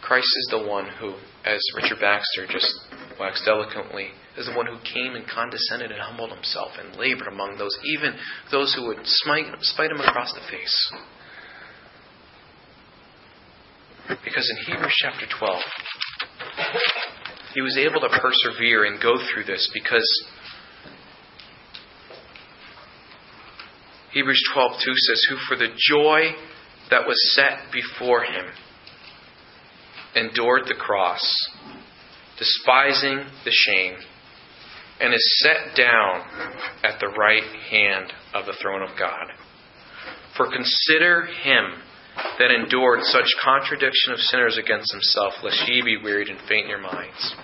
Christ 0.01 0.25
is 0.25 0.47
the 0.49 0.65
one 0.67 0.89
who, 0.99 1.13
as 1.45 1.61
Richard 1.75 1.99
Baxter 2.01 2.47
just 2.49 2.73
waxed 3.19 3.47
eloquently, 3.47 4.07
is 4.35 4.47
the 4.47 4.57
one 4.57 4.65
who 4.65 4.79
came 4.81 5.13
and 5.13 5.29
condescended 5.29 5.91
and 5.91 6.01
humbled 6.01 6.31
himself 6.31 6.71
and 6.79 6.95
labored 6.95 7.27
among 7.27 7.59
those, 7.59 7.77
even 7.85 8.15
those 8.51 8.73
who 8.73 8.87
would 8.87 9.05
smite, 9.05 9.45
spite 9.61 9.91
him 9.91 10.01
across 10.01 10.33
the 10.33 10.41
face. 10.49 10.91
Because 14.25 14.49
in 14.49 14.73
Hebrews 14.73 14.95
chapter 15.03 15.27
12, 15.37 15.61
he 17.59 17.61
was 17.61 17.77
able 17.77 17.99
to 17.99 18.07
persevere 18.07 18.85
and 18.85 19.01
go 19.01 19.17
through 19.17 19.43
this 19.43 19.69
because 19.73 20.25
Hebrews 24.11 24.41
12:2 24.53 24.95
says, 24.95 25.21
"Who 25.29 25.35
for 25.39 25.57
the 25.57 25.67
joy 25.75 26.37
that 26.89 27.05
was 27.05 27.35
set 27.35 27.69
before 27.69 28.23
him 28.23 28.53
endured 30.15 30.67
the 30.67 30.75
cross, 30.75 31.21
despising 32.37 33.25
the 33.43 33.51
shame, 33.51 33.97
and 35.01 35.13
is 35.13 35.39
set 35.39 35.75
down 35.75 36.69
at 36.85 37.01
the 37.01 37.09
right 37.09 37.43
hand 37.43 38.13
of 38.33 38.45
the 38.45 38.53
throne 38.53 38.83
of 38.83 38.95
God. 38.95 39.33
For 40.37 40.49
consider 40.49 41.25
him 41.25 41.83
that 42.37 42.51
endured 42.51 43.03
such 43.03 43.27
contradiction 43.41 44.13
of 44.13 44.21
sinners 44.21 44.57
against 44.57 44.93
himself, 44.93 45.43
lest 45.43 45.67
ye 45.67 45.81
be 45.81 45.97
wearied 45.97 46.29
and 46.29 46.39
faint 46.43 46.63
in 46.63 46.69
your 46.69 46.79
minds. 46.79 47.35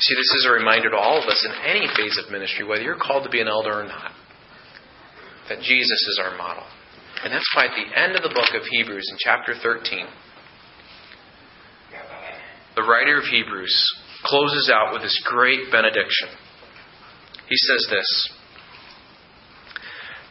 See, 0.00 0.14
this 0.14 0.32
is 0.40 0.46
a 0.48 0.52
reminder 0.52 0.90
to 0.90 0.96
all 0.96 1.22
of 1.22 1.28
us 1.28 1.44
in 1.44 1.52
any 1.64 1.86
phase 1.94 2.18
of 2.18 2.32
ministry, 2.32 2.64
whether 2.64 2.82
you're 2.82 2.96
called 2.96 3.24
to 3.24 3.30
be 3.30 3.40
an 3.40 3.48
elder 3.48 3.80
or 3.80 3.84
not, 3.84 4.12
that 5.48 5.60
Jesus 5.60 6.00
is 6.08 6.20
our 6.24 6.36
model. 6.38 6.64
And 7.22 7.32
that's 7.32 7.48
why 7.54 7.66
at 7.66 7.76
the 7.76 8.00
end 8.00 8.16
of 8.16 8.22
the 8.22 8.34
book 8.34 8.48
of 8.54 8.66
Hebrews, 8.70 9.06
in 9.12 9.18
chapter 9.18 9.54
13, 9.62 10.06
the 12.76 12.82
writer 12.82 13.18
of 13.18 13.24
Hebrews 13.24 13.76
closes 14.24 14.70
out 14.72 14.94
with 14.94 15.02
this 15.02 15.20
great 15.26 15.70
benediction. 15.70 16.28
He 17.48 17.56
says 17.56 17.86
this 17.90 18.32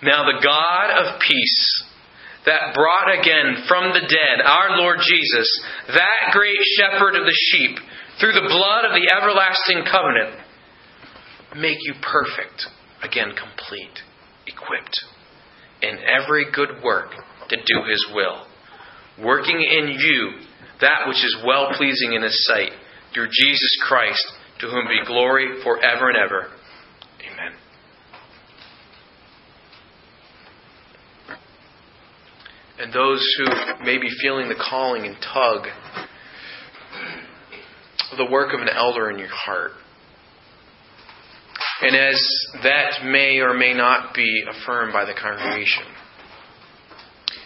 Now 0.02 0.26
the 0.26 0.42
God 0.42 0.90
of 0.98 1.22
peace 1.22 1.84
that 2.46 2.74
brought 2.74 3.14
again 3.20 3.66
from 3.68 3.94
the 3.94 4.08
dead 4.08 4.42
our 4.44 4.78
Lord 4.78 4.98
Jesus, 5.04 5.62
that 5.90 6.32
great 6.32 6.58
shepherd 6.78 7.16
of 7.16 7.26
the 7.26 7.38
sheep, 7.52 7.78
through 8.20 8.34
the 8.34 8.48
blood 8.48 8.86
of 8.86 8.92
the 8.92 9.08
everlasting 9.16 9.84
covenant, 9.90 10.36
make 11.56 11.78
you 11.82 11.94
perfect 12.02 12.68
again, 13.02 13.32
complete, 13.32 14.04
equipped 14.46 15.00
in 15.82 15.98
every 16.04 16.46
good 16.52 16.84
work 16.84 17.12
to 17.50 17.56
do 17.56 17.84
His 17.90 18.06
will, 18.14 18.46
working 19.24 19.62
in 19.62 19.90
you 19.90 20.32
that 20.82 21.08
which 21.08 21.18
is 21.18 21.38
well 21.46 21.70
pleasing 21.78 22.14
in 22.14 22.22
His 22.22 22.46
sight, 22.46 22.72
through 23.14 23.28
Jesus 23.28 23.78
Christ, 23.88 24.26
to 24.60 24.68
whom 24.68 24.86
be 24.88 25.06
glory 25.06 25.62
forever 25.64 26.10
and 26.10 26.18
ever. 26.18 26.48
Amen. 27.26 27.58
And 32.80 32.94
those 32.94 33.26
who 33.38 33.84
may 33.86 33.98
be 33.98 34.10
feeling 34.22 34.48
the 34.48 34.56
calling 34.70 35.06
and 35.06 35.16
tug 35.22 35.68
the 38.18 38.26
work 38.30 38.54
of 38.54 38.62
an 38.62 38.70
elder 38.70 39.10
in 39.10 39.20
your 39.20 39.30
heart. 39.30 39.72
And 41.82 41.96
as 41.96 42.22
that 42.64 43.06
may 43.06 43.40
or 43.40 43.54
may 43.54 43.74
not 43.74 44.14
be 44.14 44.44
affirmed 44.50 44.92
by 44.92 45.06
the 45.06 45.14
congregation, 45.14 45.84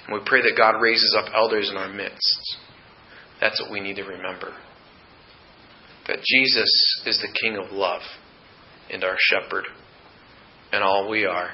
and 0.07 0.13
we 0.13 0.21
pray 0.25 0.41
that 0.41 0.57
God 0.57 0.79
raises 0.81 1.15
up 1.17 1.31
elders 1.33 1.69
in 1.69 1.77
our 1.77 1.91
midst. 1.91 2.57
That's 3.39 3.61
what 3.61 3.71
we 3.71 3.79
need 3.79 3.95
to 3.97 4.03
remember. 4.03 4.53
That 6.07 6.19
Jesus 6.23 7.03
is 7.05 7.21
the 7.21 7.37
King 7.39 7.57
of 7.57 7.71
love 7.71 8.01
and 8.91 9.03
our 9.03 9.17
shepherd, 9.19 9.65
and 10.71 10.83
all 10.83 11.09
we 11.09 11.25
are 11.25 11.51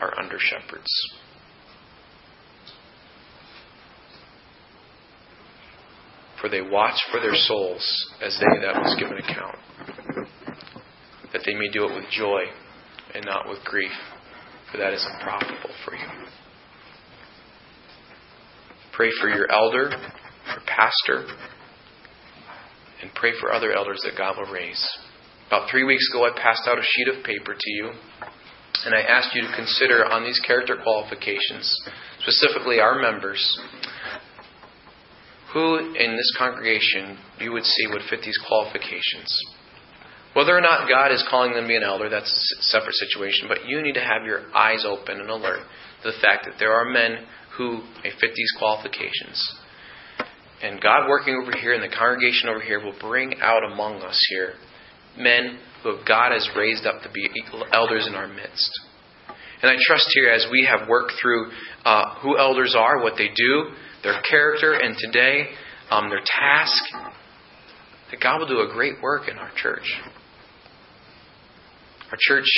are 0.00 0.18
under 0.18 0.38
shepherds. 0.38 0.90
For 6.42 6.48
they 6.48 6.60
watch 6.60 7.00
for 7.12 7.20
their 7.20 7.36
souls 7.36 8.12
as 8.20 8.36
they 8.40 8.60
that 8.66 8.74
must 8.82 8.98
give 8.98 9.08
an 9.12 9.18
account, 9.18 9.56
that 11.32 11.42
they 11.46 11.54
may 11.54 11.68
do 11.72 11.88
it 11.88 11.94
with 11.94 12.10
joy 12.10 12.42
and 13.14 13.24
not 13.24 13.48
with 13.48 13.62
grief, 13.64 13.92
for 14.70 14.78
that 14.78 14.92
is 14.92 15.06
unprofitable 15.08 15.70
for 15.84 15.94
you. 15.94 16.06
Pray 18.92 19.10
for 19.20 19.28
your 19.28 19.48
elder, 19.52 19.90
your 19.90 20.62
pastor, 20.66 21.28
and 23.00 23.14
pray 23.14 23.30
for 23.40 23.52
other 23.52 23.72
elders 23.72 24.02
that 24.04 24.18
God 24.18 24.36
will 24.36 24.52
raise. 24.52 24.84
About 25.46 25.70
three 25.70 25.84
weeks 25.84 26.08
ago, 26.10 26.24
I 26.24 26.30
passed 26.34 26.62
out 26.66 26.76
a 26.76 26.82
sheet 26.82 27.16
of 27.16 27.24
paper 27.24 27.54
to 27.54 27.70
you, 27.70 27.90
and 28.84 28.96
I 28.96 29.02
asked 29.02 29.32
you 29.34 29.42
to 29.42 29.54
consider 29.54 30.06
on 30.06 30.24
these 30.24 30.40
character 30.40 30.76
qualifications, 30.82 31.72
specifically 32.20 32.80
our 32.80 33.00
members, 33.00 33.60
who 35.52 35.78
in 35.94 36.16
this 36.16 36.32
congregation 36.38 37.18
you 37.40 37.52
would 37.52 37.64
see 37.64 37.86
would 37.88 38.02
fit 38.08 38.20
these 38.22 38.38
qualifications. 38.46 39.28
Whether 40.34 40.56
or 40.56 40.62
not 40.62 40.88
God 40.88 41.12
is 41.12 41.24
calling 41.28 41.52
them 41.52 41.64
to 41.64 41.68
be 41.68 41.76
an 41.76 41.82
elder, 41.82 42.08
that's 42.08 42.56
a 42.58 42.62
separate 42.62 42.94
situation, 42.94 43.48
but 43.48 43.66
you 43.66 43.82
need 43.82 43.94
to 43.94 44.00
have 44.00 44.24
your 44.24 44.44
eyes 44.54 44.84
open 44.86 45.20
and 45.20 45.28
alert 45.28 45.60
to 46.02 46.10
the 46.10 46.18
fact 46.22 46.46
that 46.46 46.54
there 46.58 46.72
are 46.72 46.90
men 46.90 47.26
who 47.58 47.82
may 48.02 48.10
fit 48.18 48.32
these 48.34 48.52
qualifications. 48.58 49.60
And 50.62 50.80
God 50.80 51.08
working 51.08 51.38
over 51.42 51.52
here 51.58 51.74
and 51.74 51.82
the 51.82 51.94
congregation 51.94 52.48
over 52.48 52.60
here 52.60 52.82
will 52.82 52.98
bring 52.98 53.34
out 53.42 53.64
among 53.64 54.00
us 54.00 54.18
here 54.30 54.54
men 55.18 55.58
who 55.82 55.98
God 56.08 56.32
has 56.32 56.48
raised 56.56 56.86
up 56.86 57.02
to 57.02 57.10
be 57.10 57.28
elders 57.72 58.06
in 58.06 58.14
our 58.14 58.28
midst. 58.28 58.70
And 59.60 59.70
I 59.70 59.76
trust 59.86 60.06
here 60.14 60.30
as 60.30 60.46
we 60.50 60.66
have 60.68 60.88
worked 60.88 61.12
through 61.20 61.50
uh, 61.84 62.14
who 62.22 62.38
elders 62.38 62.74
are, 62.76 63.02
what 63.02 63.14
they 63.18 63.28
do, 63.34 63.72
their 64.02 64.20
character, 64.28 64.74
and 64.74 64.96
today 64.98 65.48
um, 65.90 66.08
their 66.08 66.22
task, 66.24 66.82
that 68.10 68.20
God 68.20 68.40
will 68.40 68.48
do 68.48 68.60
a 68.60 68.72
great 68.72 69.00
work 69.02 69.28
in 69.28 69.38
our 69.38 69.50
church. 69.56 70.00
Our 72.10 72.18
church 72.20 72.48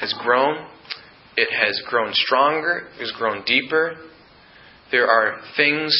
has 0.00 0.14
grown 0.22 0.66
it 1.36 1.48
has 1.50 1.80
grown 1.88 2.12
stronger, 2.12 2.88
it 2.94 3.00
has 3.00 3.12
grown 3.12 3.42
deeper. 3.44 3.96
There 4.90 5.08
are 5.08 5.40
things, 5.56 5.94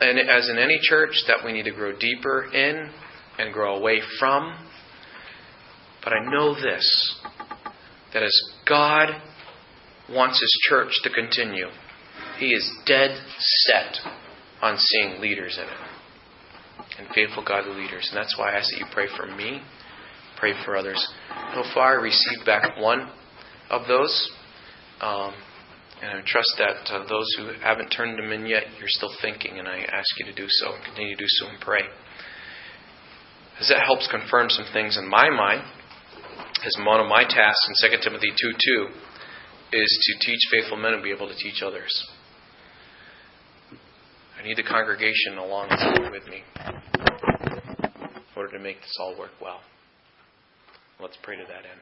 and 0.00 0.18
as 0.18 0.50
in 0.50 0.58
any 0.58 0.78
church, 0.82 1.14
that 1.26 1.38
we 1.44 1.52
need 1.52 1.62
to 1.64 1.70
grow 1.70 1.96
deeper 1.98 2.44
in 2.52 2.90
and 3.38 3.52
grow 3.52 3.76
away 3.76 4.02
from. 4.18 4.54
But 6.04 6.12
I 6.12 6.30
know 6.30 6.54
this 6.54 7.16
that 8.12 8.22
as 8.22 8.42
God 8.68 9.08
wants 10.10 10.40
His 10.40 10.58
church 10.68 10.92
to 11.04 11.10
continue, 11.10 11.68
He 12.40 12.54
is 12.54 12.68
dead 12.86 13.10
set 13.38 13.98
on 14.62 14.78
seeing 14.78 15.20
leaders 15.20 15.58
in 15.58 15.64
it 15.64 15.90
and 16.98 17.08
faithful 17.14 17.44
godly 17.44 17.82
leaders. 17.82 18.08
And 18.10 18.16
that's 18.16 18.36
why 18.38 18.52
I 18.52 18.56
ask 18.56 18.70
that 18.70 18.78
you 18.78 18.86
pray 18.92 19.06
for 19.14 19.26
me, 19.26 19.60
pray 20.38 20.54
for 20.64 20.74
others. 20.74 21.06
So 21.54 21.62
far, 21.74 21.98
I 21.98 22.02
received 22.02 22.46
back 22.46 22.78
one 22.78 23.10
of 23.68 23.86
those. 23.86 24.32
Um, 25.02 25.34
and 26.02 26.18
I 26.18 26.22
trust 26.24 26.48
that 26.56 26.90
uh, 26.90 27.06
those 27.08 27.26
who 27.36 27.52
haven't 27.62 27.90
turned 27.90 28.18
them 28.18 28.32
in 28.32 28.46
yet, 28.46 28.64
you're 28.78 28.88
still 28.88 29.12
thinking, 29.20 29.58
and 29.58 29.68
I 29.68 29.80
ask 29.80 30.08
you 30.18 30.24
to 30.24 30.34
do 30.34 30.46
so 30.48 30.74
and 30.74 30.84
continue 30.84 31.14
to 31.14 31.22
do 31.22 31.28
so 31.28 31.48
and 31.48 31.60
pray. 31.60 31.82
As 33.60 33.68
that 33.68 33.84
helps 33.84 34.08
confirm 34.08 34.48
some 34.48 34.64
things 34.72 34.96
in 34.96 35.06
my 35.06 35.28
mind, 35.28 35.62
as 36.64 36.74
one 36.86 37.00
of 37.00 37.06
my 37.06 37.24
tasks 37.24 37.84
in 37.84 37.90
2 37.90 37.96
Timothy 38.02 38.30
2 38.30 38.52
2 38.78 38.88
is 39.72 39.98
to 40.02 40.26
teach 40.26 40.40
faithful 40.50 40.78
men 40.78 40.94
and 40.94 41.02
be 41.02 41.10
able 41.10 41.28
to 41.28 41.36
teach 41.36 41.62
others. 41.62 41.92
I 44.40 44.42
need 44.42 44.56
the 44.56 44.62
congregation 44.62 45.36
along 45.36 45.68
with 46.10 46.26
me 46.26 46.42
in 46.64 48.22
order 48.34 48.56
to 48.56 48.58
make 48.58 48.80
this 48.80 48.96
all 48.98 49.14
work 49.18 49.32
well. 49.42 49.60
Let's 50.98 51.18
pray 51.22 51.36
to 51.36 51.42
that 51.42 51.68
end. 51.68 51.80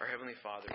Our 0.00 0.06
Heavenly 0.06 0.34
Father. 0.40 0.68